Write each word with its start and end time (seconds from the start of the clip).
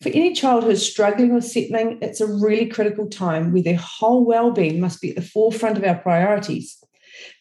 For 0.02 0.10
any 0.10 0.34
child 0.34 0.64
who's 0.64 0.90
struggling 0.90 1.34
with 1.34 1.46
settling, 1.46 2.00
it's 2.02 2.22
a 2.22 2.26
really 2.26 2.66
critical 2.66 3.08
time 3.08 3.54
where 3.54 3.62
their 3.62 3.78
whole 3.78 4.26
well-being 4.26 4.80
must 4.80 5.00
be 5.00 5.12
at 5.12 5.16
the 5.16 5.22
forefront 5.22 5.78
of 5.78 5.84
our 5.84 5.96
priorities. 5.96 6.84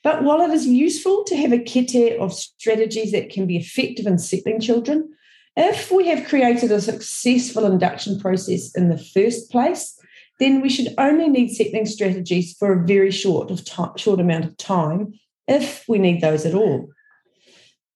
But 0.05 0.25
while 0.25 0.43
it 0.43 0.51
is 0.51 0.67
useful 0.67 1.25
to 1.25 1.37
have 1.37 1.53
a 1.53 1.59
kit 1.59 2.19
of 2.19 2.35
strategies 2.35 3.13
that 3.13 3.31
can 3.31 3.47
be 3.47 3.57
effective 3.57 4.07
in 4.07 4.19
settling 4.19 4.61
children, 4.61 5.09
if 5.57 5.91
we 5.91 6.07
have 6.09 6.29
created 6.29 6.71
a 6.71 6.83
successful 6.83 7.65
induction 7.65 8.21
process 8.21 8.75
in 8.75 8.91
the 8.91 8.99
first 8.99 9.51
place, 9.51 9.99
then 10.39 10.61
we 10.61 10.69
should 10.69 10.95
only 10.99 11.29
need 11.29 11.49
settling 11.49 11.87
strategies 11.87 12.55
for 12.59 12.73
a 12.73 12.87
very 12.87 13.11
short 13.11 13.51
of 13.51 13.63
short 13.97 14.21
amount 14.21 14.45
of 14.45 14.57
time, 14.59 15.15
if 15.49 15.85
we 15.89 15.99
need 15.99 16.21
those 16.21 16.45
at 16.45 16.55
all. 16.55 16.91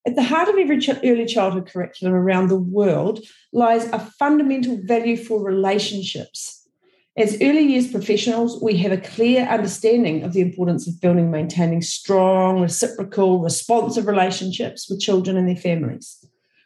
At 0.06 0.16
the 0.16 0.22
heart 0.22 0.48
of 0.48 0.58
every 0.58 0.86
early 1.02 1.24
childhood 1.24 1.66
curriculum 1.66 2.14
around 2.14 2.48
the 2.48 2.58
world 2.58 3.20
lies 3.52 3.86
a 3.86 3.98
fundamental 3.98 4.78
value 4.82 5.16
for 5.16 5.42
relationships. 5.42 6.68
As 7.16 7.40
early 7.40 7.62
years 7.62 7.90
professionals, 7.90 8.60
we 8.60 8.76
have 8.78 8.92
a 8.92 8.98
clear 8.98 9.46
understanding 9.46 10.22
of 10.22 10.34
the 10.34 10.42
importance 10.42 10.86
of 10.86 11.00
building 11.00 11.30
maintaining 11.30 11.80
strong, 11.80 12.60
reciprocal, 12.60 13.38
responsive 13.40 14.06
relationships 14.06 14.90
with 14.90 15.00
children 15.00 15.36
and 15.38 15.48
their 15.48 15.56
families. 15.56 16.22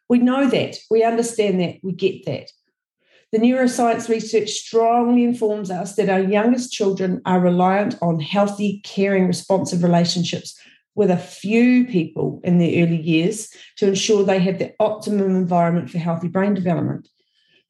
We 0.09 0.19
know 0.19 0.49
that, 0.49 0.77
we 0.91 1.05
understand 1.05 1.61
that, 1.61 1.77
we 1.83 1.93
get 1.93 2.25
that. 2.25 2.51
The 3.31 3.39
neuroscience 3.39 4.09
research 4.09 4.49
strongly 4.49 5.23
informs 5.23 5.71
us 5.71 5.97
that 5.97 6.09
our 6.09 6.21
youngest 6.21 6.73
children 6.73 7.21
are 7.27 7.41
reliant 7.41 7.97
on 8.01 8.19
healthy, 8.19 8.81
caring, 8.85 9.27
responsive 9.27 9.83
relationships 9.83 10.59
with 10.99 11.13
a 11.13 11.17
few 11.17 11.87
people 11.87 12.41
in 12.43 12.59
their 12.59 12.83
early 12.83 13.01
years 13.01 13.55
to 13.77 13.87
ensure 13.87 14.25
they 14.25 14.41
have 14.41 14.59
the 14.59 14.75
optimum 14.81 15.37
environment 15.37 15.89
for 15.89 15.99
healthy 15.99 16.27
brain 16.27 16.55
development. 16.55 17.09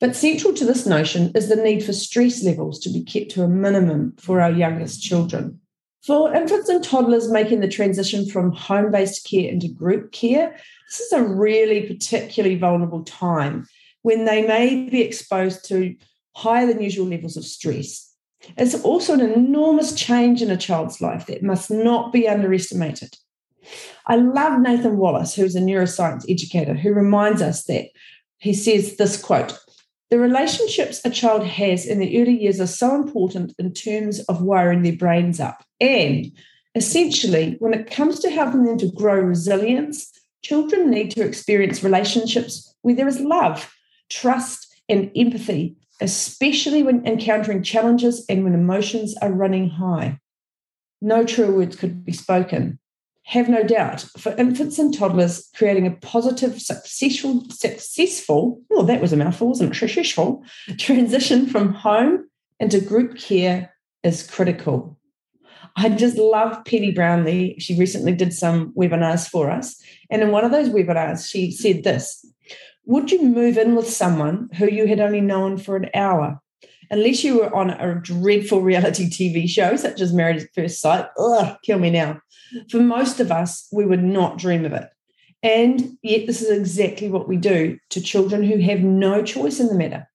But 0.00 0.16
central 0.16 0.54
to 0.54 0.64
this 0.64 0.86
notion 0.86 1.32
is 1.34 1.50
the 1.50 1.56
need 1.56 1.84
for 1.84 1.92
stress 1.92 2.42
levels 2.42 2.80
to 2.80 2.90
be 2.90 3.04
kept 3.04 3.32
to 3.32 3.42
a 3.42 3.48
minimum 3.48 4.14
for 4.18 4.40
our 4.40 4.50
youngest 4.50 5.02
children. 5.02 5.60
For 6.06 6.34
infants 6.34 6.70
and 6.70 6.82
toddlers 6.82 7.30
making 7.30 7.60
the 7.60 7.68
transition 7.68 8.26
from 8.26 8.50
home 8.52 8.90
based 8.90 9.28
care 9.28 9.50
into 9.50 9.68
group 9.68 10.10
care, 10.10 10.56
this 10.88 11.00
is 11.00 11.12
a 11.12 11.22
really 11.22 11.82
particularly 11.82 12.56
vulnerable 12.56 13.04
time 13.04 13.66
when 14.00 14.24
they 14.24 14.46
may 14.46 14.88
be 14.88 15.02
exposed 15.02 15.66
to 15.66 15.94
higher 16.34 16.66
than 16.66 16.80
usual 16.80 17.06
levels 17.06 17.36
of 17.36 17.44
stress. 17.44 18.07
It's 18.56 18.82
also 18.82 19.14
an 19.14 19.20
enormous 19.20 19.94
change 19.94 20.42
in 20.42 20.50
a 20.50 20.56
child's 20.56 21.00
life 21.00 21.26
that 21.26 21.42
must 21.42 21.70
not 21.70 22.12
be 22.12 22.28
underestimated. 22.28 23.16
I 24.06 24.16
love 24.16 24.60
Nathan 24.60 24.97
Wallis, 24.97 25.34
who's 25.34 25.54
a 25.54 25.60
neuroscience 25.60 26.25
educator, 26.28 26.75
who 26.75 26.92
reminds 26.94 27.42
us 27.42 27.64
that 27.64 27.87
he 28.38 28.54
says 28.54 28.97
this 28.97 29.20
quote 29.20 29.58
The 30.10 30.19
relationships 30.19 31.00
a 31.04 31.10
child 31.10 31.44
has 31.44 31.84
in 31.87 31.98
the 31.98 32.20
early 32.20 32.41
years 32.41 32.60
are 32.60 32.66
so 32.66 32.94
important 32.94 33.54
in 33.58 33.75
terms 33.75 34.20
of 34.20 34.42
wiring 34.42 34.82
their 34.82 34.97
brains 34.97 35.41
up. 35.41 35.64
And 35.81 36.32
essentially, 36.75 37.56
when 37.58 37.75
it 37.75 37.91
comes 37.91 38.20
to 38.20 38.31
helping 38.31 38.64
them 38.64 38.78
to 38.78 38.92
grow 38.92 39.20
resilience, 39.20 40.10
children 40.42 40.91
need 40.91 41.10
to 41.12 41.25
experience 41.25 41.84
relationships 41.84 42.75
where 42.82 42.94
there 42.94 43.08
is 43.08 43.20
love, 43.20 43.75
trust, 44.08 44.66
and 44.88 45.10
empathy 45.16 45.76
especially 46.00 46.82
when 46.82 47.06
encountering 47.06 47.62
challenges 47.62 48.25
and 48.28 48.44
when 48.44 48.54
emotions 48.54 49.16
are 49.20 49.32
running 49.32 49.70
high. 49.70 50.19
No 51.00 51.25
true 51.25 51.54
words 51.54 51.76
could 51.76 52.04
be 52.04 52.12
spoken. 52.12 52.78
Have 53.25 53.48
no 53.48 53.62
doubt, 53.62 54.06
for 54.16 54.34
infants 54.37 54.78
and 54.78 54.92
toddlers, 54.97 55.48
creating 55.54 55.87
a 55.87 55.91
positive, 55.91 56.60
successful, 56.60 57.44
successful, 57.50 58.62
well, 58.70 58.84
that 58.84 59.03
was 59.03 59.12
a 59.12 59.16
mouthful, 59.16 59.48
wasn't 59.48 59.72
it? 59.72 59.78
Successful 59.78 60.42
transition 60.78 61.47
from 61.47 61.75
home 61.75 62.28
into 62.58 62.81
group 62.81 63.19
care 63.19 63.75
is 64.03 64.26
critical. 64.26 64.98
I 65.76 65.91
just 65.91 66.16
love 66.16 66.64
Pennie 66.64 66.91
Brownlee. 66.91 67.56
She 67.58 67.78
recently 67.78 68.12
did 68.12 68.32
some 68.32 68.72
webinars 68.72 69.28
for 69.28 69.50
us. 69.50 69.81
And 70.10 70.22
in 70.22 70.31
one 70.31 70.44
of 70.44 70.50
those 70.50 70.70
webinars, 70.70 71.28
she 71.31 71.50
said 71.50 71.84
this 71.84 72.25
would 72.88 73.12
you 73.12 73.22
move 73.22 73.59
in 73.59 73.76
with 73.76 73.87
someone 73.87 74.49
who 74.56 74.66
you 74.66 74.87
had 74.87 74.99
only 74.99 75.21
known 75.21 75.59
for 75.59 75.76
an 75.76 75.91
hour? 75.94 76.41
Unless 76.91 77.22
you 77.22 77.38
were 77.38 77.54
on 77.54 77.69
a 77.69 78.00
dreadful 78.00 78.62
reality 78.62 79.10
TV 79.10 79.47
show 79.47 79.76
such 79.76 80.00
as 80.00 80.12
Married 80.12 80.43
at 80.43 80.54
First 80.54 80.81
Sight, 80.81 81.06
ugh, 81.19 81.59
kill 81.62 81.78
me 81.78 81.91
now. 81.91 82.19
For 82.71 82.78
most 82.78 83.21
of 83.21 83.31
us, 83.31 83.69
we 83.71 83.84
would 83.84 84.03
not 84.03 84.38
dream 84.38 84.65
of 84.65 84.72
it. 84.72 84.88
And 85.43 85.99
yet, 86.03 86.26
this 86.26 86.41
is 86.41 86.50
exactly 86.50 87.10
what 87.10 87.28
we 87.28 87.37
do 87.37 87.78
to 87.91 88.00
children 88.00 88.43
who 88.43 88.59
have 88.59 88.81
no 88.81 89.22
choice 89.22 89.60
in 89.60 89.69
the 89.69 89.75
matter. 89.75 90.09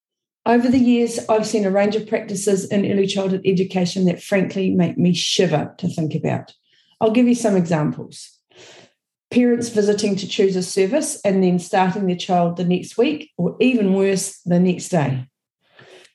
Over 0.47 0.67
the 0.67 0.79
years, 0.79 1.19
I've 1.29 1.45
seen 1.45 1.65
a 1.65 1.71
range 1.71 1.95
of 1.95 2.07
practices 2.07 2.65
in 2.65 2.91
early 2.91 3.05
childhood 3.05 3.43
education 3.45 4.05
that 4.05 4.21
frankly 4.21 4.71
make 4.71 4.97
me 4.97 5.13
shiver 5.13 5.75
to 5.77 5.87
think 5.87 6.15
about. 6.15 6.53
I'll 6.99 7.11
give 7.11 7.27
you 7.27 7.35
some 7.35 7.55
examples 7.55 8.32
parents 9.33 9.69
visiting 9.69 10.15
to 10.15 10.27
choose 10.27 10.55
a 10.55 10.61
service 10.61 11.19
and 11.25 11.43
then 11.43 11.57
starting 11.57 12.05
their 12.05 12.15
child 12.15 12.55
the 12.55 12.63
next 12.63 12.97
week, 12.97 13.31
or 13.35 13.57
even 13.59 13.93
worse, 13.93 14.39
the 14.41 14.59
next 14.59 14.89
day. 14.89 15.25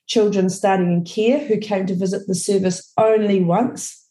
Children 0.07 0.49
starting 0.49 0.93
in 0.93 1.05
care 1.05 1.41
who 1.41 1.59
came 1.59 1.85
to 1.87 1.97
visit 1.97 2.29
the 2.29 2.35
service 2.35 2.93
only 2.97 3.43
once. 3.43 4.07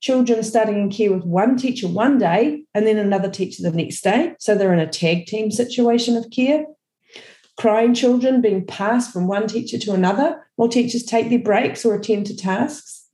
Children 0.00 0.42
starting 0.42 0.76
in 0.76 0.90
care 0.90 1.12
with 1.12 1.24
one 1.24 1.56
teacher 1.56 1.88
one 1.88 2.18
day 2.18 2.64
and 2.74 2.86
then 2.86 2.98
another 2.98 3.30
teacher 3.30 3.62
the 3.62 3.72
next 3.72 4.02
day. 4.02 4.34
So 4.38 4.54
they're 4.54 4.74
in 4.74 4.78
a 4.78 4.86
tag 4.86 5.26
team 5.26 5.50
situation 5.50 6.16
of 6.16 6.30
care. 6.30 6.66
Crying 7.56 7.94
children 7.94 8.42
being 8.42 8.64
passed 8.64 9.10
from 9.10 9.26
one 9.26 9.48
teacher 9.48 9.78
to 9.78 9.92
another 9.92 10.46
while 10.56 10.68
teachers 10.68 11.02
take 11.02 11.30
their 11.30 11.40
breaks 11.40 11.84
or 11.84 11.94
attend 11.94 12.26
to 12.26 12.36
tasks. 12.36 13.06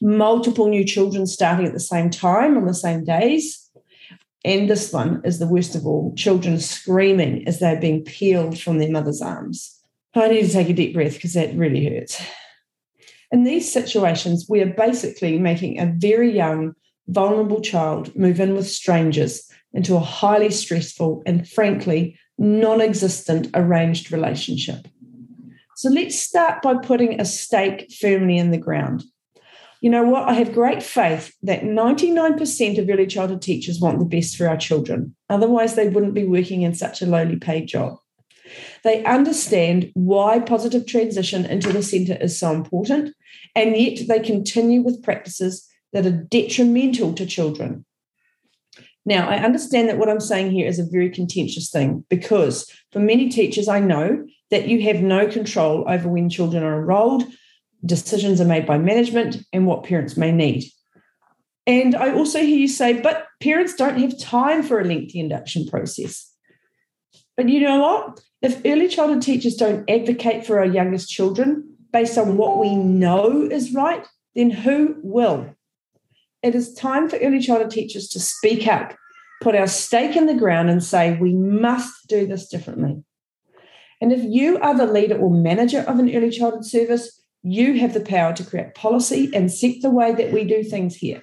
Multiple 0.00 0.68
new 0.68 0.84
children 0.84 1.26
starting 1.26 1.66
at 1.66 1.74
the 1.74 1.80
same 1.80 2.10
time 2.10 2.56
on 2.56 2.64
the 2.64 2.74
same 2.74 3.04
days 3.04 3.65
and 4.46 4.70
this 4.70 4.92
one 4.92 5.20
is 5.24 5.40
the 5.40 5.46
worst 5.46 5.74
of 5.74 5.84
all 5.84 6.14
children 6.14 6.60
screaming 6.60 7.46
as 7.48 7.58
they're 7.58 7.80
being 7.80 8.04
peeled 8.04 8.58
from 8.58 8.78
their 8.78 8.90
mother's 8.90 9.20
arms. 9.20 9.76
I 10.14 10.28
need 10.28 10.46
to 10.46 10.52
take 10.52 10.68
a 10.68 10.72
deep 10.72 10.94
breath 10.94 11.14
because 11.14 11.34
that 11.34 11.54
really 11.54 11.84
hurts. 11.84 12.22
In 13.32 13.42
these 13.42 13.70
situations, 13.70 14.46
we 14.48 14.62
are 14.62 14.72
basically 14.72 15.36
making 15.38 15.80
a 15.80 15.92
very 15.98 16.32
young, 16.32 16.74
vulnerable 17.08 17.60
child 17.60 18.14
move 18.14 18.38
in 18.38 18.54
with 18.54 18.68
strangers 18.68 19.50
into 19.72 19.96
a 19.96 20.00
highly 20.00 20.50
stressful 20.50 21.24
and 21.26 21.48
frankly 21.48 22.16
non 22.38 22.80
existent 22.80 23.50
arranged 23.52 24.12
relationship. 24.12 24.86
So 25.74 25.90
let's 25.90 26.16
start 26.16 26.62
by 26.62 26.74
putting 26.74 27.20
a 27.20 27.24
stake 27.24 27.92
firmly 28.00 28.38
in 28.38 28.52
the 28.52 28.58
ground 28.58 29.02
you 29.80 29.90
know 29.90 30.04
what? 30.04 30.28
I 30.28 30.34
have 30.34 30.54
great 30.54 30.82
faith 30.82 31.34
that 31.42 31.62
99% 31.62 32.78
of 32.78 32.88
early 32.88 33.06
childhood 33.06 33.42
teachers 33.42 33.80
want 33.80 33.98
the 33.98 34.04
best 34.04 34.36
for 34.36 34.48
our 34.48 34.56
children. 34.56 35.14
Otherwise, 35.28 35.74
they 35.74 35.88
wouldn't 35.88 36.14
be 36.14 36.24
working 36.24 36.62
in 36.62 36.74
such 36.74 37.02
a 37.02 37.06
lowly 37.06 37.36
paid 37.36 37.66
job. 37.66 37.98
They 38.84 39.04
understand 39.04 39.90
why 39.94 40.38
positive 40.38 40.86
transition 40.86 41.44
into 41.44 41.72
the 41.72 41.82
centre 41.82 42.16
is 42.20 42.38
so 42.38 42.52
important, 42.52 43.14
and 43.54 43.76
yet 43.76 44.06
they 44.08 44.20
continue 44.20 44.82
with 44.82 45.02
practices 45.02 45.66
that 45.92 46.06
are 46.06 46.10
detrimental 46.30 47.12
to 47.14 47.26
children. 47.26 47.84
Now, 49.04 49.28
I 49.28 49.36
understand 49.38 49.88
that 49.88 49.98
what 49.98 50.08
I'm 50.08 50.20
saying 50.20 50.50
here 50.50 50.66
is 50.66 50.78
a 50.78 50.90
very 50.90 51.10
contentious 51.10 51.70
thing 51.70 52.04
because 52.10 52.70
for 52.92 52.98
many 52.98 53.28
teachers, 53.28 53.68
I 53.68 53.78
know 53.78 54.26
that 54.50 54.68
you 54.68 54.82
have 54.82 55.00
no 55.00 55.28
control 55.28 55.84
over 55.88 56.08
when 56.08 56.28
children 56.28 56.64
are 56.64 56.80
enrolled, 56.80 57.24
decisions 57.84 58.40
are 58.40 58.46
made 58.46 58.66
by 58.66 58.78
management, 58.78 59.38
and 59.52 59.66
what 59.66 59.84
parents 59.84 60.16
may 60.16 60.32
need. 60.32 60.64
And 61.66 61.94
I 61.94 62.12
also 62.12 62.40
hear 62.40 62.58
you 62.58 62.68
say, 62.68 63.00
but 63.00 63.26
parents 63.40 63.74
don't 63.74 63.98
have 63.98 64.18
time 64.18 64.62
for 64.62 64.80
a 64.80 64.84
lengthy 64.84 65.18
induction 65.18 65.66
process. 65.66 66.32
But 67.36 67.48
you 67.48 67.60
know 67.60 67.80
what? 67.80 68.20
If 68.40 68.62
early 68.64 68.88
childhood 68.88 69.22
teachers 69.22 69.56
don't 69.56 69.88
advocate 69.90 70.46
for 70.46 70.58
our 70.58 70.64
youngest 70.64 71.10
children 71.10 71.76
based 71.92 72.18
on 72.18 72.36
what 72.36 72.58
we 72.58 72.74
know 72.74 73.42
is 73.42 73.74
right, 73.74 74.06
then 74.34 74.50
who 74.50 74.96
will? 75.02 75.54
It 76.42 76.54
is 76.54 76.74
time 76.74 77.08
for 77.08 77.16
early 77.16 77.40
childhood 77.40 77.72
teachers 77.72 78.08
to 78.10 78.20
speak 78.20 78.68
up, 78.68 78.94
put 79.40 79.56
our 79.56 79.66
stake 79.66 80.16
in 80.16 80.26
the 80.26 80.34
ground, 80.34 80.70
and 80.70 80.84
say, 80.84 81.16
we 81.16 81.34
must 81.34 82.06
do 82.06 82.26
this 82.26 82.48
differently. 82.48 83.02
And 84.00 84.12
if 84.12 84.22
you 84.22 84.58
are 84.58 84.76
the 84.76 84.86
leader 84.86 85.18
or 85.18 85.30
manager 85.30 85.80
of 85.80 85.98
an 85.98 86.14
early 86.14 86.30
childhood 86.30 86.66
service, 86.66 87.15
you 87.46 87.78
have 87.78 87.94
the 87.94 88.00
power 88.00 88.32
to 88.34 88.44
create 88.44 88.74
policy 88.74 89.30
and 89.34 89.52
set 89.52 89.74
the 89.82 89.90
way 89.90 90.12
that 90.12 90.32
we 90.32 90.44
do 90.44 90.62
things 90.62 90.96
here 90.96 91.22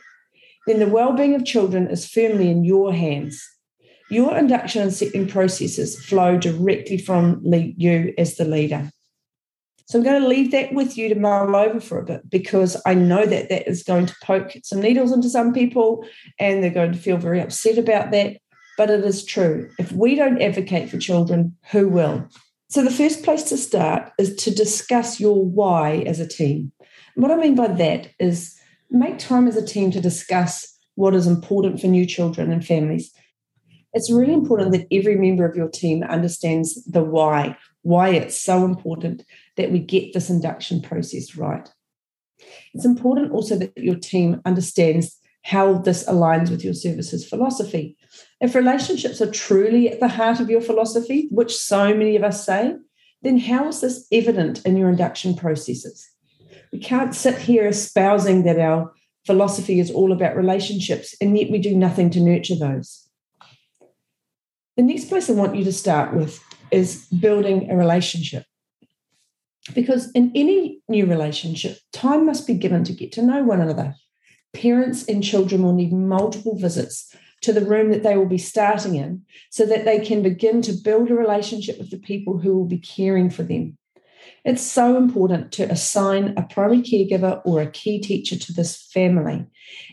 then 0.65 0.79
the 0.79 0.87
well-being 0.87 1.35
of 1.35 1.45
children 1.45 1.87
is 1.87 2.07
firmly 2.07 2.49
in 2.49 2.63
your 2.63 2.93
hands. 2.93 3.43
Your 4.09 4.37
induction 4.37 4.81
and 4.81 4.93
setting 4.93 5.27
processes 5.27 6.03
flow 6.05 6.37
directly 6.37 6.97
from 6.97 7.41
you 7.43 8.13
as 8.17 8.35
the 8.35 8.45
leader. 8.45 8.89
So 9.87 9.99
I'm 9.99 10.05
going 10.05 10.21
to 10.21 10.27
leave 10.27 10.51
that 10.51 10.73
with 10.73 10.97
you 10.97 11.09
to 11.09 11.15
mull 11.15 11.55
over 11.55 11.81
for 11.81 11.99
a 11.99 12.05
bit 12.05 12.29
because 12.29 12.81
I 12.85 12.93
know 12.93 13.25
that 13.25 13.49
that 13.49 13.67
is 13.67 13.83
going 13.83 14.05
to 14.05 14.15
poke 14.23 14.53
some 14.63 14.79
needles 14.79 15.11
into 15.11 15.29
some 15.29 15.53
people 15.53 16.05
and 16.39 16.63
they're 16.63 16.71
going 16.71 16.93
to 16.93 16.97
feel 16.97 17.17
very 17.17 17.41
upset 17.41 17.77
about 17.77 18.11
that. 18.11 18.37
But 18.77 18.89
it 18.89 19.03
is 19.03 19.25
true. 19.25 19.69
If 19.77 19.91
we 19.91 20.15
don't 20.15 20.41
advocate 20.41 20.89
for 20.89 20.97
children, 20.97 21.57
who 21.71 21.89
will? 21.89 22.27
So 22.73 22.83
the 22.83 22.89
first 22.89 23.21
place 23.21 23.43
to 23.43 23.57
start 23.57 24.11
is 24.17 24.35
to 24.37 24.49
discuss 24.49 25.19
your 25.19 25.45
why 25.45 25.97
as 26.07 26.19
a 26.19 26.27
team. 26.27 26.71
what 27.13 27.29
I 27.29 27.35
mean 27.35 27.53
by 27.53 27.67
that 27.67 28.09
is 28.17 28.59
make 28.89 29.19
time 29.19 29.47
as 29.47 29.55
a 29.55 29.63
team 29.63 29.91
to 29.91 30.01
discuss 30.01 30.75
what 30.95 31.13
is 31.13 31.27
important 31.27 31.79
for 31.79 31.85
new 31.85 32.07
children 32.07 32.51
and 32.51 32.65
families. 32.65 33.13
It's 33.93 34.11
really 34.11 34.33
important 34.33 34.71
that 34.71 34.87
every 34.91 35.15
member 35.17 35.45
of 35.45 35.55
your 35.55 35.69
team 35.69 36.01
understands 36.01 36.83
the 36.85 37.03
why, 37.03 37.55
why 37.83 38.09
it's 38.09 38.41
so 38.41 38.65
important 38.65 39.23
that 39.55 39.71
we 39.71 39.77
get 39.77 40.13
this 40.13 40.31
induction 40.31 40.81
process 40.81 41.35
right. 41.35 41.71
It's 42.73 42.85
important 42.85 43.33
also 43.33 43.55
that 43.55 43.77
your 43.77 43.99
team 43.99 44.41
understands 44.45 45.15
how 45.43 45.73
this 45.77 46.05
aligns 46.05 46.49
with 46.49 46.63
your 46.63 46.73
services 46.73 47.23
philosophy. 47.23 47.97
If 48.43 48.55
relationships 48.55 49.21
are 49.21 49.31
truly 49.31 49.89
at 49.89 50.01
the 50.01 50.09
heart 50.09 50.41
of 50.41 50.49
your 50.49 50.59
philosophy, 50.59 51.29
which 51.31 51.55
so 51.55 51.95
many 51.95 52.17
of 52.17 52.25
us 52.25 52.45
say, 52.45 52.75
then 53.21 53.39
how 53.39 53.69
is 53.69 53.79
this 53.79 54.05
evident 54.11 54.65
in 54.65 54.75
your 54.75 54.89
induction 54.89 55.33
processes? 55.33 56.05
We 56.73 56.79
can't 56.79 57.15
sit 57.15 57.37
here 57.37 57.65
espousing 57.65 58.43
that 58.43 58.59
our 58.59 58.91
philosophy 59.25 59.79
is 59.79 59.89
all 59.89 60.11
about 60.11 60.35
relationships, 60.35 61.15
and 61.21 61.37
yet 61.37 61.51
we 61.51 61.57
do 61.57 61.73
nothing 61.73 62.09
to 62.09 62.19
nurture 62.19 62.55
those. 62.55 63.07
The 64.75 64.83
next 64.83 65.05
place 65.05 65.29
I 65.29 65.33
want 65.33 65.55
you 65.55 65.63
to 65.63 65.71
start 65.71 66.13
with 66.13 66.43
is 66.69 67.05
building 67.17 67.71
a 67.71 67.77
relationship. 67.77 68.43
Because 69.73 70.11
in 70.11 70.33
any 70.35 70.81
new 70.89 71.05
relationship, 71.05 71.77
time 71.93 72.25
must 72.25 72.45
be 72.45 72.55
given 72.55 72.83
to 72.83 72.91
get 72.91 73.13
to 73.13 73.21
know 73.21 73.41
one 73.41 73.61
another. 73.61 73.95
Parents 74.51 75.05
and 75.07 75.23
children 75.23 75.63
will 75.63 75.73
need 75.73 75.93
multiple 75.93 76.57
visits 76.57 77.15
to 77.43 77.53
the 77.53 77.65
room 77.65 77.91
that 77.91 78.03
they 78.03 78.17
will 78.17 78.25
be 78.25 78.37
starting 78.37 78.95
in 78.95 79.21
so 79.49 79.65
that 79.65 79.85
they 79.85 79.99
can 79.99 80.23
begin 80.23 80.61
to 80.63 80.73
build 80.73 81.11
a 81.11 81.15
relationship 81.15 81.77
with 81.77 81.91
the 81.91 81.97
people 81.97 82.39
who 82.39 82.57
will 82.57 82.67
be 82.67 82.79
caring 82.79 83.29
for 83.29 83.43
them. 83.43 83.77
It's 84.45 84.61
so 84.61 84.97
important 84.97 85.51
to 85.53 85.71
assign 85.71 86.33
a 86.37 86.43
primary 86.43 86.81
caregiver 86.81 87.41
or 87.45 87.61
a 87.61 87.71
key 87.71 87.99
teacher 87.99 88.37
to 88.37 88.53
this 88.53 88.81
family 88.93 89.45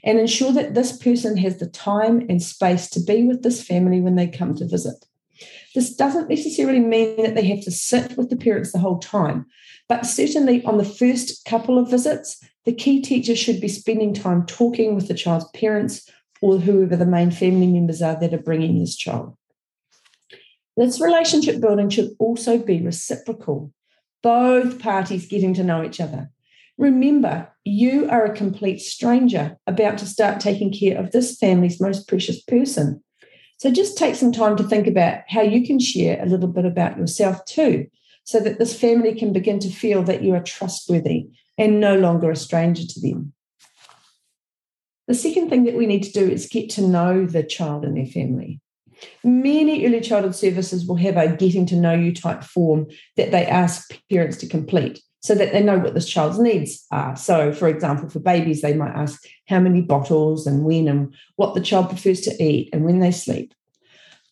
and 0.02 0.19
ensure 0.19 0.52
that 0.52 0.75
this 0.75 0.97
person 0.97 1.37
has 1.37 1.58
the 1.58 1.69
time 1.69 2.26
and 2.29 2.43
space 2.43 2.88
to 2.91 3.00
be 3.00 3.25
with 3.25 3.43
this 3.43 3.62
family 3.62 4.00
when 4.00 4.17
they 4.17 4.26
come 4.26 4.55
to 4.56 4.67
visit. 4.67 5.05
This 5.75 5.94
doesn't 5.94 6.29
necessarily 6.29 6.81
mean 6.81 7.23
that 7.23 7.35
they 7.35 7.47
have 7.47 7.62
to 7.62 7.70
sit 7.70 8.17
with 8.17 8.29
the 8.31 8.37
parents 8.37 8.73
the 8.73 8.79
whole 8.79 8.99
time, 8.99 9.47
but 9.88 10.05
certainly 10.05 10.64
on 10.64 10.79
the 10.79 10.85
first 10.85 11.44
couple 11.44 11.79
of 11.79 11.91
visits, 11.91 12.43
the 12.64 12.73
key 12.73 13.00
teacher 13.00 13.35
should 13.35 13.61
be 13.61 13.69
spending 13.69 14.12
time 14.12 14.47
talking 14.47 14.94
with 14.94 15.08
the 15.08 15.14
child's 15.14 15.49
parents 15.55 16.08
or 16.40 16.58
whoever 16.58 16.96
the 16.96 17.06
main 17.06 17.31
family 17.31 17.66
members 17.66 18.00
are 18.02 18.19
that 18.19 18.34
are 18.34 18.38
bringing 18.38 18.78
this 18.78 18.96
child. 18.96 19.37
This 20.76 21.00
relationship 21.00 21.60
building 21.60 21.90
should 21.90 22.10
also 22.19 22.58
be 22.58 22.81
reciprocal 22.81 23.72
both 24.22 24.78
parties 24.78 25.26
getting 25.26 25.54
to 25.54 25.64
know 25.64 25.82
each 25.82 26.00
other. 26.00 26.31
Remember, 26.78 27.48
you 27.64 28.08
are 28.08 28.25
a 28.25 28.37
complete 28.37 28.81
stranger 28.81 29.58
about 29.66 29.98
to 29.98 30.06
start 30.06 30.40
taking 30.40 30.72
care 30.72 30.98
of 30.98 31.10
this 31.10 31.37
family's 31.37 31.81
most 31.81 32.08
precious 32.08 32.42
person. 32.42 33.02
So 33.58 33.70
just 33.70 33.98
take 33.98 34.14
some 34.14 34.32
time 34.32 34.56
to 34.56 34.62
think 34.62 34.87
about 34.87 35.20
how 35.28 35.42
you 35.42 35.66
can 35.66 35.78
share 35.78 36.22
a 36.22 36.26
little 36.26 36.48
bit 36.48 36.64
about 36.64 36.96
yourself 36.96 37.44
too, 37.44 37.87
so 38.25 38.40
that 38.40 38.58
this 38.58 38.78
family 38.78 39.14
can 39.14 39.32
begin 39.32 39.58
to 39.60 39.69
feel 39.69 40.02
that 40.04 40.22
you 40.22 40.34
are 40.34 40.42
trustworthy 40.42 41.28
and 41.58 41.81
no 41.81 41.98
longer 41.98 42.31
a 42.31 42.37
stranger 42.37 42.87
to 42.87 43.00
them. 43.00 43.34
The 45.10 45.16
second 45.16 45.50
thing 45.50 45.64
that 45.64 45.74
we 45.74 45.86
need 45.86 46.04
to 46.04 46.12
do 46.12 46.30
is 46.30 46.46
get 46.46 46.70
to 46.70 46.86
know 46.86 47.26
the 47.26 47.42
child 47.42 47.84
and 47.84 47.96
their 47.96 48.06
family. 48.06 48.60
Many 49.24 49.84
early 49.84 50.00
childhood 50.00 50.36
services 50.36 50.86
will 50.86 50.94
have 50.94 51.16
a 51.16 51.34
getting 51.34 51.66
to 51.66 51.74
know 51.74 51.94
you 51.94 52.14
type 52.14 52.44
form 52.44 52.86
that 53.16 53.32
they 53.32 53.44
ask 53.44 53.92
parents 54.08 54.36
to 54.36 54.46
complete 54.46 55.02
so 55.18 55.34
that 55.34 55.52
they 55.52 55.64
know 55.64 55.78
what 55.78 55.94
this 55.94 56.08
child's 56.08 56.38
needs 56.38 56.86
are. 56.92 57.16
So, 57.16 57.52
for 57.52 57.66
example, 57.66 58.08
for 58.08 58.20
babies, 58.20 58.62
they 58.62 58.72
might 58.72 58.94
ask 58.94 59.20
how 59.48 59.58
many 59.58 59.80
bottles 59.80 60.46
and 60.46 60.64
when 60.64 60.86
and 60.86 61.12
what 61.34 61.56
the 61.56 61.60
child 61.60 61.88
prefers 61.88 62.20
to 62.20 62.40
eat 62.40 62.70
and 62.73 62.85
when 62.85 63.00
they 63.00 63.11
sleep. 63.11 63.52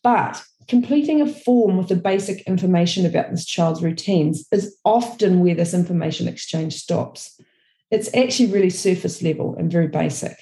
But 0.05 0.41
completing 0.69 1.21
a 1.21 1.27
form 1.27 1.77
with 1.77 1.89
the 1.89 1.97
basic 1.97 2.43
information 2.43 3.05
about 3.05 3.33
this 3.33 3.45
child's 3.45 3.83
routines 3.83 4.47
is 4.53 4.79
often 4.85 5.41
where 5.41 5.57
this 5.57 5.75
information 5.75 6.29
exchange 6.29 6.75
stops. 6.75 7.41
It's 7.91 8.15
actually 8.15 8.53
really 8.53 8.71
surface 8.71 9.23
level 9.23 9.57
and 9.57 9.73
very 9.73 9.89
basic. 9.89 10.39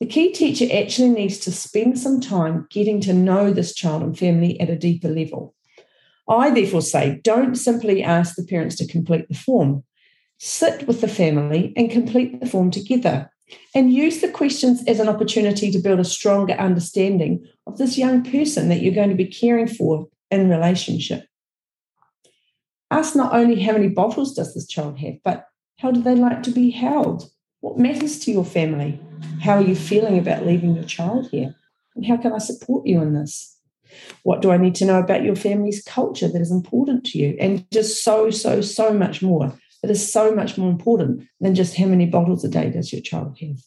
The 0.00 0.06
key 0.06 0.32
teacher 0.32 0.66
actually 0.72 1.08
needs 1.10 1.38
to 1.40 1.52
spend 1.52 1.98
some 1.98 2.20
time 2.20 2.66
getting 2.70 3.00
to 3.02 3.14
know 3.14 3.50
this 3.50 3.74
child 3.74 4.02
and 4.02 4.18
family 4.18 4.60
at 4.60 4.68
a 4.68 4.76
deeper 4.76 5.08
level. 5.08 5.54
I 6.28 6.50
therefore 6.50 6.82
say 6.82 7.20
don't 7.22 7.54
simply 7.54 8.02
ask 8.02 8.36
the 8.36 8.44
parents 8.44 8.76
to 8.76 8.86
complete 8.86 9.28
the 9.28 9.34
form. 9.34 9.84
Sit 10.38 10.86
with 10.86 11.00
the 11.00 11.08
family 11.08 11.72
and 11.76 11.90
complete 11.90 12.40
the 12.40 12.46
form 12.46 12.70
together 12.70 13.30
and 13.74 13.92
use 13.92 14.20
the 14.20 14.28
questions 14.28 14.82
as 14.86 15.00
an 15.00 15.08
opportunity 15.08 15.70
to 15.70 15.78
build 15.78 16.00
a 16.00 16.04
stronger 16.04 16.54
understanding 16.54 17.46
of 17.66 17.78
this 17.78 17.96
young 17.96 18.22
person 18.22 18.68
that 18.68 18.82
you're 18.82 18.94
going 18.94 19.08
to 19.08 19.14
be 19.14 19.26
caring 19.26 19.68
for 19.68 20.08
in 20.30 20.50
relationship. 20.50 21.24
Ask 22.90 23.16
not 23.16 23.34
only 23.34 23.60
how 23.60 23.72
many 23.72 23.88
bottles 23.88 24.34
does 24.34 24.52
this 24.52 24.66
child 24.66 24.98
have, 24.98 25.14
but 25.24 25.46
how 25.78 25.90
do 25.90 26.02
they 26.02 26.14
like 26.14 26.42
to 26.44 26.50
be 26.50 26.70
held? 26.70 27.30
What 27.66 27.78
matters 27.78 28.20
to 28.20 28.30
your 28.30 28.44
family? 28.44 29.00
How 29.42 29.54
are 29.54 29.60
you 29.60 29.74
feeling 29.74 30.18
about 30.18 30.46
leaving 30.46 30.76
your 30.76 30.84
child 30.84 31.28
here? 31.32 31.52
And 31.96 32.06
how 32.06 32.16
can 32.16 32.32
I 32.32 32.38
support 32.38 32.86
you 32.86 33.02
in 33.02 33.12
this? 33.12 33.58
What 34.22 34.40
do 34.40 34.52
I 34.52 34.56
need 34.56 34.76
to 34.76 34.84
know 34.84 35.00
about 35.00 35.24
your 35.24 35.34
family's 35.34 35.82
culture 35.82 36.28
that 36.28 36.40
is 36.40 36.52
important 36.52 37.06
to 37.06 37.18
you? 37.18 37.36
And 37.40 37.68
just 37.72 38.04
so, 38.04 38.30
so, 38.30 38.60
so 38.60 38.92
much 38.92 39.20
more. 39.20 39.52
It 39.82 39.90
is 39.90 40.12
so 40.12 40.32
much 40.32 40.56
more 40.56 40.70
important 40.70 41.26
than 41.40 41.56
just 41.56 41.76
how 41.76 41.86
many 41.86 42.06
bottles 42.06 42.44
a 42.44 42.48
day 42.48 42.70
does 42.70 42.92
your 42.92 43.02
child 43.02 43.36
have. 43.40 43.58